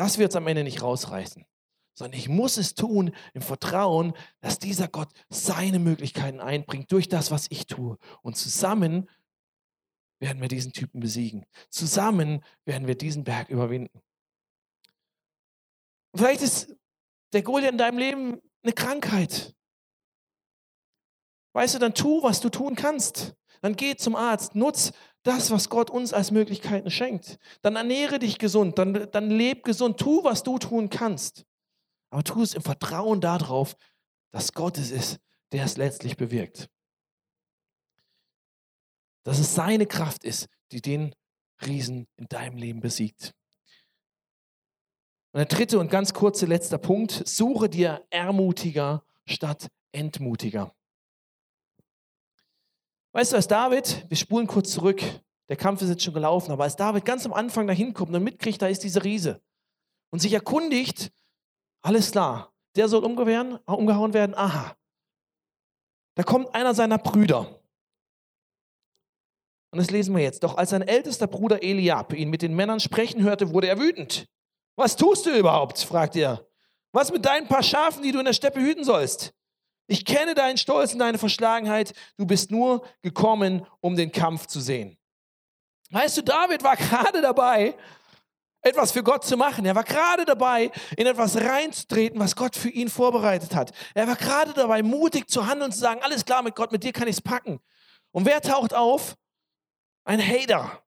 das 0.00 0.16
wird 0.16 0.30
es 0.30 0.36
am 0.36 0.46
Ende 0.46 0.64
nicht 0.64 0.80
rausreißen. 0.80 1.44
Sondern 1.92 2.18
ich 2.18 2.30
muss 2.30 2.56
es 2.56 2.74
tun 2.74 3.14
im 3.34 3.42
Vertrauen, 3.42 4.14
dass 4.40 4.58
dieser 4.58 4.88
Gott 4.88 5.10
seine 5.28 5.78
Möglichkeiten 5.78 6.40
einbringt 6.40 6.90
durch 6.90 7.10
das, 7.10 7.30
was 7.30 7.48
ich 7.50 7.66
tue. 7.66 7.98
Und 8.22 8.34
zusammen 8.34 9.10
werden 10.18 10.40
wir 10.40 10.48
diesen 10.48 10.72
Typen 10.72 11.00
besiegen. 11.00 11.44
Zusammen 11.68 12.42
werden 12.64 12.86
wir 12.86 12.94
diesen 12.94 13.24
Berg 13.24 13.50
überwinden. 13.50 14.00
vielleicht 16.14 16.40
ist 16.40 16.74
der 17.34 17.42
Goliath 17.42 17.72
in 17.72 17.78
deinem 17.78 17.98
Leben 17.98 18.40
eine 18.62 18.72
Krankheit. 18.72 19.54
Weißt 21.52 21.74
du, 21.74 21.78
dann 21.78 21.92
tu, 21.92 22.22
was 22.22 22.40
du 22.40 22.48
tun 22.48 22.74
kannst. 22.74 23.36
Dann 23.60 23.76
geh 23.76 23.96
zum 23.96 24.16
Arzt, 24.16 24.54
nutz 24.54 24.92
das, 25.22 25.50
was 25.50 25.68
Gott 25.68 25.90
uns 25.90 26.12
als 26.12 26.30
Möglichkeiten 26.30 26.90
schenkt. 26.90 27.38
Dann 27.62 27.76
ernähre 27.76 28.18
dich 28.18 28.38
gesund, 28.38 28.78
dann, 28.78 29.08
dann 29.10 29.30
leb 29.30 29.64
gesund, 29.64 29.98
tu, 29.98 30.24
was 30.24 30.42
du 30.42 30.58
tun 30.58 30.88
kannst. 30.90 31.44
Aber 32.10 32.24
tu 32.24 32.42
es 32.42 32.54
im 32.54 32.62
Vertrauen 32.62 33.20
darauf, 33.20 33.76
dass 34.32 34.52
Gott 34.52 34.78
es 34.78 34.90
ist, 34.90 35.18
der 35.52 35.64
es 35.64 35.76
letztlich 35.76 36.16
bewirkt. 36.16 36.70
Dass 39.24 39.38
es 39.38 39.54
seine 39.54 39.86
Kraft 39.86 40.24
ist, 40.24 40.48
die 40.72 40.80
den 40.80 41.14
Riesen 41.64 42.06
in 42.16 42.26
deinem 42.26 42.56
Leben 42.56 42.80
besiegt. 42.80 43.34
Und 45.32 45.38
der 45.38 45.46
dritte 45.46 45.78
und 45.78 45.90
ganz 45.90 46.14
kurze 46.14 46.46
letzter 46.46 46.78
Punkt, 46.78 47.22
suche 47.28 47.68
dir 47.68 48.04
Ermutiger 48.10 49.04
statt 49.26 49.68
Entmutiger. 49.92 50.74
Weißt 53.12 53.32
du, 53.32 53.36
als 53.36 53.48
David, 53.48 54.06
wir 54.08 54.16
spulen 54.16 54.46
kurz 54.46 54.72
zurück, 54.72 55.02
der 55.48 55.56
Kampf 55.56 55.82
ist 55.82 55.88
jetzt 55.88 56.04
schon 56.04 56.14
gelaufen, 56.14 56.52
aber 56.52 56.64
als 56.64 56.76
David 56.76 57.04
ganz 57.04 57.26
am 57.26 57.32
Anfang 57.32 57.66
dahin 57.66 57.92
kommt 57.92 58.14
und 58.14 58.22
mitkriegt, 58.22 58.62
da 58.62 58.68
ist 58.68 58.84
dieser 58.84 59.02
Riese 59.02 59.42
und 60.10 60.20
sich 60.20 60.32
erkundigt, 60.32 61.12
alles 61.82 62.12
klar, 62.12 62.52
der 62.76 62.88
soll 62.88 63.04
umgehauen 63.04 64.14
werden, 64.14 64.34
aha. 64.34 64.76
Da 66.14 66.22
kommt 66.22 66.54
einer 66.54 66.74
seiner 66.74 66.98
Brüder. 66.98 67.60
Und 69.72 69.78
das 69.78 69.90
lesen 69.90 70.14
wir 70.14 70.22
jetzt. 70.22 70.42
Doch 70.42 70.56
als 70.56 70.70
sein 70.70 70.82
ältester 70.82 71.26
Bruder 71.26 71.62
Eliab 71.62 72.12
ihn 72.12 72.28
mit 72.28 72.42
den 72.42 72.54
Männern 72.54 72.80
sprechen 72.80 73.22
hörte, 73.22 73.52
wurde 73.52 73.68
er 73.68 73.78
wütend. 73.78 74.28
Was 74.76 74.96
tust 74.96 75.26
du 75.26 75.30
überhaupt? 75.30 75.78
fragt 75.78 76.16
er. 76.16 76.46
Was 76.92 77.12
mit 77.12 77.24
deinen 77.24 77.46
paar 77.46 77.62
Schafen, 77.62 78.02
die 78.02 78.12
du 78.12 78.18
in 78.18 78.24
der 78.24 78.32
Steppe 78.32 78.60
hüten 78.60 78.84
sollst? 78.84 79.32
Ich 79.90 80.04
kenne 80.04 80.36
deinen 80.36 80.56
Stolz 80.56 80.92
und 80.92 81.00
deine 81.00 81.18
Verschlagenheit. 81.18 81.94
Du 82.16 82.24
bist 82.24 82.52
nur 82.52 82.86
gekommen, 83.02 83.66
um 83.80 83.96
den 83.96 84.12
Kampf 84.12 84.46
zu 84.46 84.60
sehen. 84.60 84.96
Weißt 85.90 86.16
du, 86.16 86.22
David 86.22 86.62
war 86.62 86.76
gerade 86.76 87.20
dabei, 87.20 87.74
etwas 88.62 88.92
für 88.92 89.02
Gott 89.02 89.24
zu 89.24 89.36
machen. 89.36 89.66
Er 89.66 89.74
war 89.74 89.82
gerade 89.82 90.24
dabei, 90.24 90.70
in 90.96 91.08
etwas 91.08 91.36
reinzutreten, 91.36 92.20
was 92.20 92.36
Gott 92.36 92.54
für 92.54 92.68
ihn 92.68 92.88
vorbereitet 92.88 93.52
hat. 93.56 93.72
Er 93.92 94.06
war 94.06 94.14
gerade 94.14 94.52
dabei, 94.52 94.84
mutig 94.84 95.28
zu 95.28 95.48
handeln 95.48 95.70
und 95.70 95.72
zu 95.72 95.80
sagen, 95.80 96.00
alles 96.04 96.24
klar 96.24 96.42
mit 96.42 96.54
Gott, 96.54 96.70
mit 96.70 96.84
dir 96.84 96.92
kann 96.92 97.08
ich 97.08 97.16
es 97.16 97.20
packen. 97.20 97.58
Und 98.12 98.26
wer 98.26 98.40
taucht 98.40 98.72
auf? 98.72 99.16
Ein 100.04 100.24
Hater. 100.24 100.84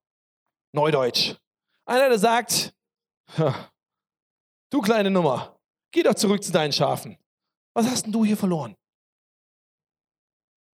Neudeutsch. 0.72 1.36
Einer, 1.84 2.08
der 2.08 2.20
sagt, 2.20 2.74
du 4.70 4.80
kleine 4.80 5.12
Nummer, 5.12 5.60
geh 5.92 6.04
doch 6.04 6.16
zurück 6.16 6.42
zu 6.42 6.54
deinen 6.54 6.72
Schafen. 6.72 7.18
Was 7.74 7.86
hast 7.86 8.06
denn 8.06 8.14
du 8.14 8.24
hier 8.24 8.38
verloren? 8.38 8.78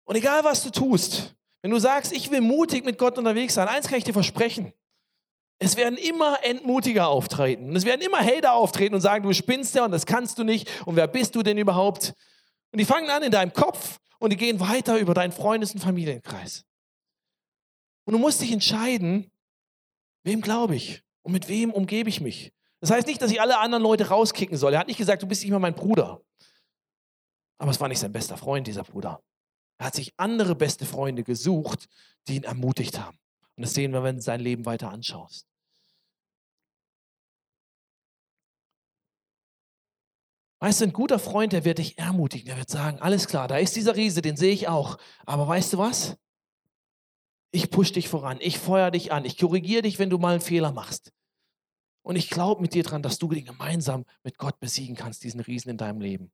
Und 0.07 0.17
egal, 0.17 0.43
was 0.45 0.63
du 0.63 0.71
tust, 0.71 1.35
wenn 1.63 1.71
du 1.71 1.79
sagst, 1.79 2.13
ich 2.13 2.31
will 2.31 2.41
mutig 2.41 2.85
mit 2.85 2.97
Gott 2.97 3.19
unterwegs 3.19 3.55
sein, 3.55 3.69
eins 3.69 3.89
kann 3.89 3.99
ich 3.99 4.05
dir 4.05 4.13
versprechen, 4.13 4.73
es 5.59 5.77
werden 5.77 5.99
immer 5.99 6.39
Entmutiger 6.45 7.09
auftreten. 7.09 7.71
Und 7.71 7.77
es 7.77 7.85
werden 7.85 8.03
immer 8.03 8.19
Hater 8.19 8.53
auftreten 8.53 8.95
und 8.95 9.01
sagen, 9.01 9.25
du 9.25 9.33
spinnst 9.33 9.75
ja 9.75 9.85
und 9.85 9.91
das 9.91 10.07
kannst 10.07 10.39
du 10.39 10.45
nicht. 10.45 10.87
Und 10.87 10.97
wer 10.97 11.09
bist 11.09 11.35
du 11.35 11.43
denn 11.43 11.59
überhaupt? 11.59 12.15
Und 12.73 12.79
die 12.79 12.85
fangen 12.85 13.11
an 13.11 13.23
in 13.23 13.33
deinem 13.33 13.53
Kopf 13.53 13.99
und 14.19 14.33
die 14.33 14.37
gehen 14.37 14.61
weiter 14.61 14.99
über 14.99 15.15
deinen 15.15 15.33
Freundes- 15.33 15.73
und 15.73 15.81
Familienkreis. 15.81 16.65
Und 18.05 18.13
du 18.13 18.19
musst 18.19 18.41
dich 18.41 18.53
entscheiden, 18.53 19.31
wem 20.23 20.41
glaube 20.41 20.77
ich 20.77 21.03
und 21.23 21.33
mit 21.33 21.49
wem 21.49 21.73
umgebe 21.73 22.09
ich 22.09 22.21
mich. 22.21 22.53
Das 22.81 22.91
heißt 22.91 23.07
nicht, 23.07 23.21
dass 23.23 23.31
ich 23.31 23.41
alle 23.41 23.59
anderen 23.59 23.83
Leute 23.83 24.09
rauskicken 24.09 24.57
soll. 24.57 24.75
Er 24.75 24.81
hat 24.81 24.89
nicht 24.89 24.99
gesagt, 24.99 25.23
du 25.23 25.27
bist 25.27 25.43
nicht 25.43 25.51
mehr 25.51 25.59
mein 25.59 25.75
Bruder. 25.75 26.21
Aber 27.59 27.71
es 27.71 27.81
war 27.81 27.89
nicht 27.89 27.99
sein 27.99 28.13
bester 28.13 28.37
Freund, 28.37 28.67
dieser 28.67 28.85
Bruder. 28.85 29.23
Er 29.79 29.87
hat 29.87 29.95
sich 29.95 30.15
andere 30.17 30.55
beste 30.55 30.87
Freunde 30.87 31.23
gesucht, 31.23 31.89
die 32.29 32.37
ihn 32.37 32.45
ermutigt 32.45 32.99
haben. 32.99 33.19
Und 33.57 33.63
das 33.63 33.75
sehen 33.75 33.93
wir, 33.93 34.03
wenn 34.03 34.17
du 34.17 34.23
sein 34.23 34.41
Leben 34.41 34.67
weiter 34.67 34.91
anschaust. 34.91 35.47
Weißt 40.59 40.81
du, 40.81 40.87
ein 40.87 40.93
guter 40.93 41.19
Freund, 41.19 41.53
der 41.53 41.65
wird 41.65 41.79
dich 41.79 41.99
ermutigen, 41.99 42.47
der 42.47 42.57
wird 42.57 42.71
sagen, 42.71 42.99
alles 43.01 43.29
klar, 43.29 43.47
da 43.47 43.59
ist 43.59 43.77
dieser 43.77 43.95
Riese, 43.95 44.23
den 44.23 44.37
sehe 44.37 44.53
ich 44.53 44.69
auch. 44.69 44.99
Aber 45.27 45.47
weißt 45.47 45.75
du 45.75 45.79
was? 45.79 46.17
Ich 47.51 47.71
push 47.71 47.93
dich 47.93 48.09
voran, 48.09 48.39
ich 48.41 48.59
feuer 48.59 48.91
dich 48.91 49.13
an, 49.13 49.25
ich 49.25 49.39
korrigiere 49.39 49.83
dich, 49.83 49.99
wenn 49.99 50.11
du 50.11 50.19
mal 50.19 50.33
einen 50.33 50.41
Fehler 50.41 50.73
machst. 50.73 51.13
Und 52.03 52.17
ich 52.17 52.31
glaube 52.31 52.63
mit 52.63 52.73
dir 52.73 52.83
dran, 52.83 53.03
dass 53.03 53.19
du 53.19 53.29
den 53.29 53.45
gemeinsam 53.45 54.05
mit 54.23 54.39
Gott 54.39 54.59
besiegen 54.59 54.97
kannst, 54.97 55.25
diesen 55.25 55.41
Riesen 55.41 55.71
in 55.71 55.77
deinem 55.77 56.01
Leben. 56.01 56.33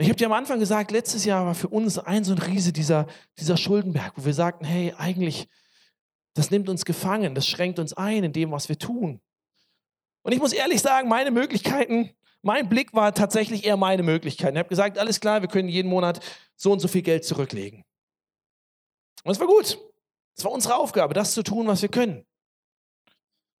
Ich 0.00 0.08
habe 0.08 0.16
dir 0.16 0.26
am 0.26 0.32
Anfang 0.32 0.58
gesagt, 0.58 0.92
letztes 0.92 1.26
Jahr 1.26 1.44
war 1.44 1.54
für 1.54 1.68
uns 1.68 1.98
ein 1.98 2.24
so 2.24 2.32
ein 2.32 2.38
Riese 2.38 2.72
dieser, 2.72 3.06
dieser 3.38 3.58
Schuldenberg, 3.58 4.14
wo 4.16 4.24
wir 4.24 4.32
sagten, 4.32 4.64
hey, 4.64 4.94
eigentlich 4.96 5.46
das 6.34 6.50
nimmt 6.50 6.70
uns 6.70 6.86
gefangen, 6.86 7.34
das 7.34 7.46
schränkt 7.46 7.78
uns 7.78 7.92
ein 7.92 8.24
in 8.24 8.32
dem, 8.32 8.50
was 8.50 8.70
wir 8.70 8.78
tun. 8.78 9.20
Und 10.22 10.32
ich 10.32 10.38
muss 10.38 10.54
ehrlich 10.54 10.80
sagen, 10.80 11.08
meine 11.08 11.30
Möglichkeiten, 11.30 12.10
mein 12.40 12.70
Blick 12.70 12.94
war 12.94 13.12
tatsächlich 13.12 13.66
eher 13.66 13.76
meine 13.76 14.02
Möglichkeiten. 14.02 14.56
Ich 14.56 14.60
habe 14.60 14.68
gesagt, 14.70 14.96
alles 14.98 15.20
klar, 15.20 15.42
wir 15.42 15.48
können 15.48 15.68
jeden 15.68 15.88
Monat 15.88 16.20
so 16.56 16.72
und 16.72 16.80
so 16.80 16.88
viel 16.88 17.02
Geld 17.02 17.26
zurücklegen. 17.26 17.84
Und 19.24 19.32
es 19.32 19.40
war 19.40 19.46
gut. 19.46 19.78
Es 20.34 20.44
war 20.44 20.52
unsere 20.52 20.76
Aufgabe, 20.76 21.12
das 21.12 21.34
zu 21.34 21.42
tun, 21.42 21.66
was 21.66 21.82
wir 21.82 21.90
können. 21.90 22.24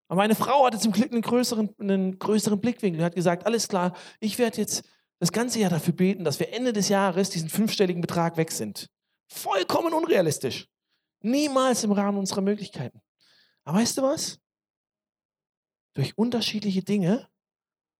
Aber 0.08 0.16
meine 0.16 0.34
Frau 0.34 0.64
hatte 0.64 0.78
zum 0.78 0.92
Glück 0.92 1.12
einen 1.12 1.20
größeren, 1.20 1.74
einen 1.78 2.18
größeren 2.18 2.58
Blickwinkel 2.58 3.00
und 3.00 3.04
hat 3.04 3.14
gesagt, 3.14 3.44
alles 3.44 3.68
klar, 3.68 3.94
ich 4.20 4.38
werde 4.38 4.56
jetzt 4.56 4.84
das 5.20 5.32
ganze 5.32 5.60
Jahr 5.60 5.70
dafür 5.70 5.92
beten, 5.92 6.24
dass 6.24 6.40
wir 6.40 6.52
Ende 6.52 6.72
des 6.72 6.88
Jahres 6.88 7.30
diesen 7.30 7.50
fünfstelligen 7.50 8.00
Betrag 8.00 8.36
weg 8.36 8.50
sind. 8.50 8.90
Vollkommen 9.28 9.92
unrealistisch. 9.92 10.66
Niemals 11.20 11.84
im 11.84 11.92
Rahmen 11.92 12.18
unserer 12.18 12.40
Möglichkeiten. 12.40 13.00
Aber 13.64 13.78
weißt 13.78 13.98
du 13.98 14.02
was? 14.02 14.40
Durch 15.94 16.16
unterschiedliche 16.16 16.82
Dinge 16.82 17.28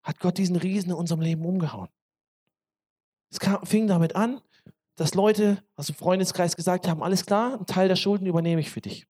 hat 0.03 0.19
Gott 0.19 0.39
diesen 0.39 0.55
Riesen 0.55 0.89
in 0.89 0.95
unserem 0.95 1.21
Leben 1.21 1.45
umgehauen. 1.45 1.89
Es 3.29 3.39
kam, 3.39 3.63
fing 3.65 3.87
damit 3.87 4.15
an, 4.15 4.41
dass 4.95 5.13
Leute 5.13 5.63
aus 5.75 5.87
dem 5.87 5.95
Freundeskreis 5.95 6.55
gesagt 6.55 6.87
haben, 6.87 7.03
alles 7.03 7.25
klar, 7.25 7.53
einen 7.53 7.65
Teil 7.67 7.87
der 7.87 7.95
Schulden 7.95 8.25
übernehme 8.25 8.61
ich 8.61 8.71
für 8.71 8.81
dich. 8.81 9.07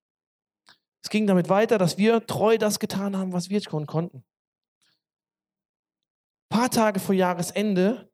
Es 1.01 1.09
ging 1.09 1.27
damit 1.27 1.47
weiter, 1.47 1.77
dass 1.77 1.97
wir 1.97 2.25
treu 2.27 2.57
das 2.57 2.79
getan 2.79 3.17
haben, 3.17 3.31
was 3.31 3.49
wir 3.49 3.61
tun 3.61 3.87
konnten. 3.87 4.23
Paar 6.51 6.69
Tage 6.69 6.99
vor 6.99 7.15
Jahresende 7.15 8.11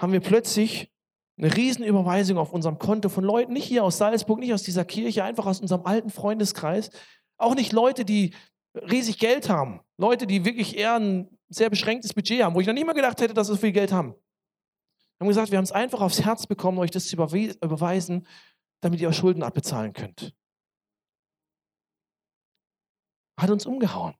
haben 0.00 0.12
wir 0.12 0.20
plötzlich 0.20 0.92
eine 1.36 1.54
Riesenüberweisung 1.54 2.38
auf 2.38 2.52
unserem 2.52 2.78
Konto 2.78 3.08
von 3.08 3.24
Leuten, 3.24 3.52
nicht 3.52 3.64
hier 3.64 3.82
aus 3.82 3.98
Salzburg, 3.98 4.38
nicht 4.38 4.54
aus 4.54 4.62
dieser 4.62 4.84
Kirche, 4.84 5.24
einfach 5.24 5.46
aus 5.46 5.60
unserem 5.60 5.84
alten 5.84 6.08
Freundeskreis. 6.08 6.90
Auch 7.38 7.56
nicht 7.56 7.72
Leute, 7.72 8.04
die 8.04 8.34
riesig 8.74 9.18
Geld 9.18 9.48
haben. 9.48 9.80
Leute, 9.98 10.28
die 10.28 10.44
wirklich 10.44 10.78
eher 10.78 10.94
ein 10.94 11.36
sehr 11.48 11.70
beschränktes 11.70 12.14
Budget 12.14 12.44
haben, 12.44 12.54
wo 12.54 12.60
ich 12.60 12.68
noch 12.68 12.72
nie 12.72 12.84
mal 12.84 12.92
gedacht 12.92 13.20
hätte, 13.20 13.34
dass 13.34 13.48
sie 13.48 13.54
so 13.54 13.58
viel 13.58 13.72
Geld 13.72 13.90
haben. 13.90 14.12
Wir 14.12 15.24
haben 15.24 15.28
gesagt, 15.28 15.50
wir 15.50 15.58
haben 15.58 15.64
es 15.64 15.72
einfach 15.72 16.00
aufs 16.00 16.22
Herz 16.22 16.46
bekommen, 16.46 16.78
euch 16.78 16.92
das 16.92 17.08
zu 17.08 17.16
überweisen, 17.16 18.28
damit 18.80 19.00
ihr 19.00 19.08
eure 19.08 19.14
Schulden 19.14 19.42
abbezahlen 19.42 19.92
könnt. 19.92 20.36
Hat 23.40 23.50
uns 23.50 23.66
umgehauen. 23.66 24.14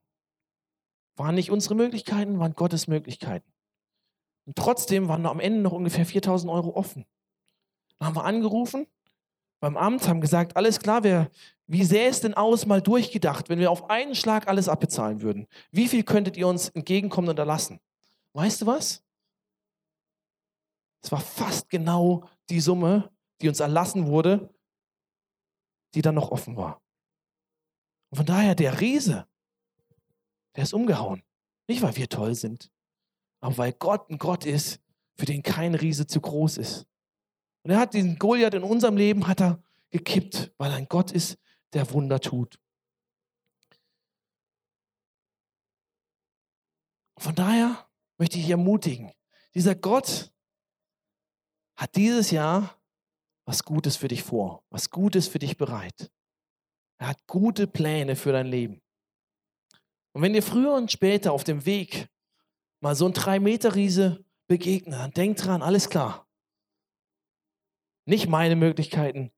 Waren 1.15 1.35
nicht 1.35 1.49
unsere 1.49 1.75
Möglichkeiten, 1.75 2.39
waren 2.39 2.55
Gottes 2.55 2.87
Möglichkeiten. 2.87 3.52
Und 4.45 4.55
trotzdem 4.57 5.07
waren 5.07 5.25
am 5.25 5.39
Ende 5.39 5.61
noch 5.61 5.71
ungefähr 5.71 6.05
4000 6.05 6.51
Euro 6.51 6.75
offen. 6.75 7.05
Dann 7.97 8.09
haben 8.09 8.15
wir 8.15 8.25
angerufen 8.25 8.87
beim 9.63 9.77
Amt, 9.77 10.09
haben 10.09 10.19
gesagt, 10.19 10.57
alles 10.57 10.79
klar, 10.79 11.05
wir, 11.05 11.31
wie 11.67 11.85
sähe 11.85 12.09
es 12.09 12.19
denn 12.19 12.33
aus, 12.33 12.65
mal 12.65 12.81
durchgedacht, 12.81 13.47
wenn 13.47 13.59
wir 13.59 13.71
auf 13.71 13.89
einen 13.89 14.13
Schlag 14.13 14.49
alles 14.49 14.67
abbezahlen 14.67 15.21
würden? 15.21 15.47
Wie 15.71 15.87
viel 15.87 16.03
könntet 16.03 16.35
ihr 16.35 16.49
uns 16.49 16.67
entgegenkommen 16.67 17.29
und 17.29 17.39
erlassen? 17.39 17.79
Weißt 18.33 18.61
du 18.61 18.65
was? 18.65 19.01
Es 21.01 21.13
war 21.13 21.21
fast 21.21 21.69
genau 21.69 22.27
die 22.49 22.59
Summe, 22.59 23.09
die 23.39 23.47
uns 23.47 23.61
erlassen 23.61 24.07
wurde, 24.07 24.53
die 25.93 26.01
dann 26.01 26.15
noch 26.15 26.31
offen 26.31 26.57
war. 26.57 26.81
Und 28.09 28.17
von 28.17 28.25
daher, 28.25 28.55
der 28.55 28.81
Riese, 28.81 29.27
der 30.57 30.63
ist 30.63 30.73
umgehauen. 30.73 31.23
Nicht, 31.69 31.81
weil 31.81 31.95
wir 31.95 32.09
toll 32.09 32.35
sind, 32.35 32.69
aber 33.43 33.57
weil 33.57 33.73
Gott 33.73 34.09
ein 34.09 34.17
Gott 34.17 34.45
ist, 34.45 34.79
für 35.17 35.25
den 35.25 35.43
kein 35.43 35.75
Riese 35.75 36.07
zu 36.07 36.21
groß 36.21 36.57
ist. 36.57 36.87
Und 37.63 37.71
er 37.71 37.77
hat 37.77 37.93
diesen 37.93 38.17
Goliath 38.17 38.53
in 38.53 38.63
unserem 38.63 38.95
Leben 38.95 39.27
hat 39.27 39.41
er 39.41 39.61
gekippt, 39.89 40.53
weil 40.57 40.71
er 40.71 40.77
ein 40.77 40.87
Gott 40.87 41.11
ist, 41.11 41.37
der 41.73 41.91
Wunder 41.91 42.21
tut. 42.21 42.57
Von 47.17 47.35
daher 47.35 47.85
möchte 48.17 48.37
ich 48.37 48.49
ermutigen, 48.49 49.11
dieser 49.53 49.75
Gott 49.75 50.31
hat 51.75 51.97
dieses 51.97 52.31
Jahr 52.31 52.81
was 53.45 53.65
Gutes 53.65 53.97
für 53.97 54.07
dich 54.07 54.23
vor, 54.23 54.63
was 54.69 54.89
Gutes 54.89 55.27
für 55.27 55.39
dich 55.39 55.57
bereit. 55.57 56.13
Er 56.97 57.09
hat 57.09 57.27
gute 57.27 57.67
Pläne 57.67 58.15
für 58.15 58.31
dein 58.31 58.47
Leben. 58.47 58.81
Und 60.13 60.21
wenn 60.21 60.31
dir 60.31 60.43
früher 60.43 60.73
und 60.75 60.93
später 60.93 61.33
auf 61.33 61.43
dem 61.43 61.65
Weg 61.65 62.07
mal 62.83 62.95
so 62.95 63.05
ein 63.07 63.13
Drei-Meter-Riese 63.13 64.23
begegnet, 64.47 64.99
dann 64.99 65.11
denk 65.11 65.37
dran, 65.37 65.61
alles 65.61 65.89
klar. 65.89 66.27
Nicht 68.05 68.27
meine 68.27 68.57
Möglichkeiten, 68.57 69.31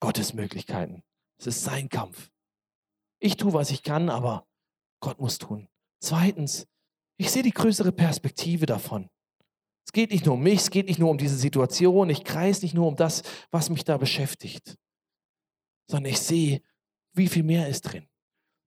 Gottes 0.00 0.32
Möglichkeiten. 0.32 1.04
Es 1.38 1.46
ist 1.46 1.62
sein 1.62 1.90
Kampf. 1.90 2.30
Ich 3.20 3.36
tue, 3.36 3.52
was 3.52 3.70
ich 3.70 3.82
kann, 3.82 4.08
aber 4.08 4.48
Gott 5.00 5.20
muss 5.20 5.36
tun. 5.36 5.68
Zweitens, 6.02 6.66
ich 7.18 7.30
sehe 7.30 7.42
die 7.42 7.52
größere 7.52 7.92
Perspektive 7.92 8.64
davon. 8.64 9.10
Es 9.86 9.92
geht 9.92 10.10
nicht 10.10 10.24
nur 10.24 10.34
um 10.34 10.42
mich, 10.42 10.60
es 10.60 10.70
geht 10.70 10.86
nicht 10.86 10.98
nur 10.98 11.10
um 11.10 11.18
diese 11.18 11.36
Situation, 11.36 12.08
ich 12.08 12.24
kreise 12.24 12.62
nicht 12.62 12.74
nur 12.74 12.86
um 12.86 12.96
das, 12.96 13.22
was 13.50 13.68
mich 13.68 13.84
da 13.84 13.98
beschäftigt, 13.98 14.78
sondern 15.86 16.12
ich 16.12 16.20
sehe, 16.20 16.62
wie 17.12 17.28
viel 17.28 17.42
mehr 17.42 17.68
ist 17.68 17.82
drin. 17.82 18.08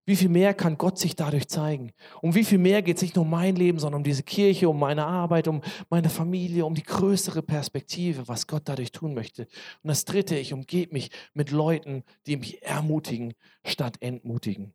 Wie 0.06 0.18
viel 0.18 0.28
mehr 0.30 0.54
kann 0.54 0.78
Gott 0.78 1.00
sich 1.00 1.16
dadurch 1.16 1.48
zeigen? 1.48 1.94
Um 2.22 2.36
wie 2.36 2.44
viel 2.44 2.58
mehr 2.58 2.82
geht 2.82 2.98
es 2.98 3.02
nicht 3.02 3.16
nur 3.16 3.24
um 3.24 3.32
mein 3.32 3.56
Leben, 3.56 3.80
sondern 3.80 4.00
um 4.00 4.04
diese 4.04 4.24
Kirche, 4.24 4.68
um 4.68 4.78
meine 4.78 5.06
Arbeit, 5.06 5.48
um 5.48 5.62
meine 5.90 6.10
Familie, 6.10 6.66
um 6.66 6.76
die 6.76 6.84
größere 6.84 7.42
Perspektive, 7.42 8.28
was 8.28 8.48
Gott 8.48 8.64
dadurch 8.66 8.92
tun 8.92 9.14
möchte. 9.14 9.44
Und 9.82 9.88
das 9.88 10.04
Dritte, 10.04 10.36
ich 10.36 10.52
umgebe 10.52 10.94
mich 10.94 11.10
mit 11.34 11.52
Leuten, 11.52 12.04
die 12.28 12.36
mich 12.36 12.62
ermutigen 12.64 13.34
statt 13.64 13.96
entmutigen. 14.02 14.74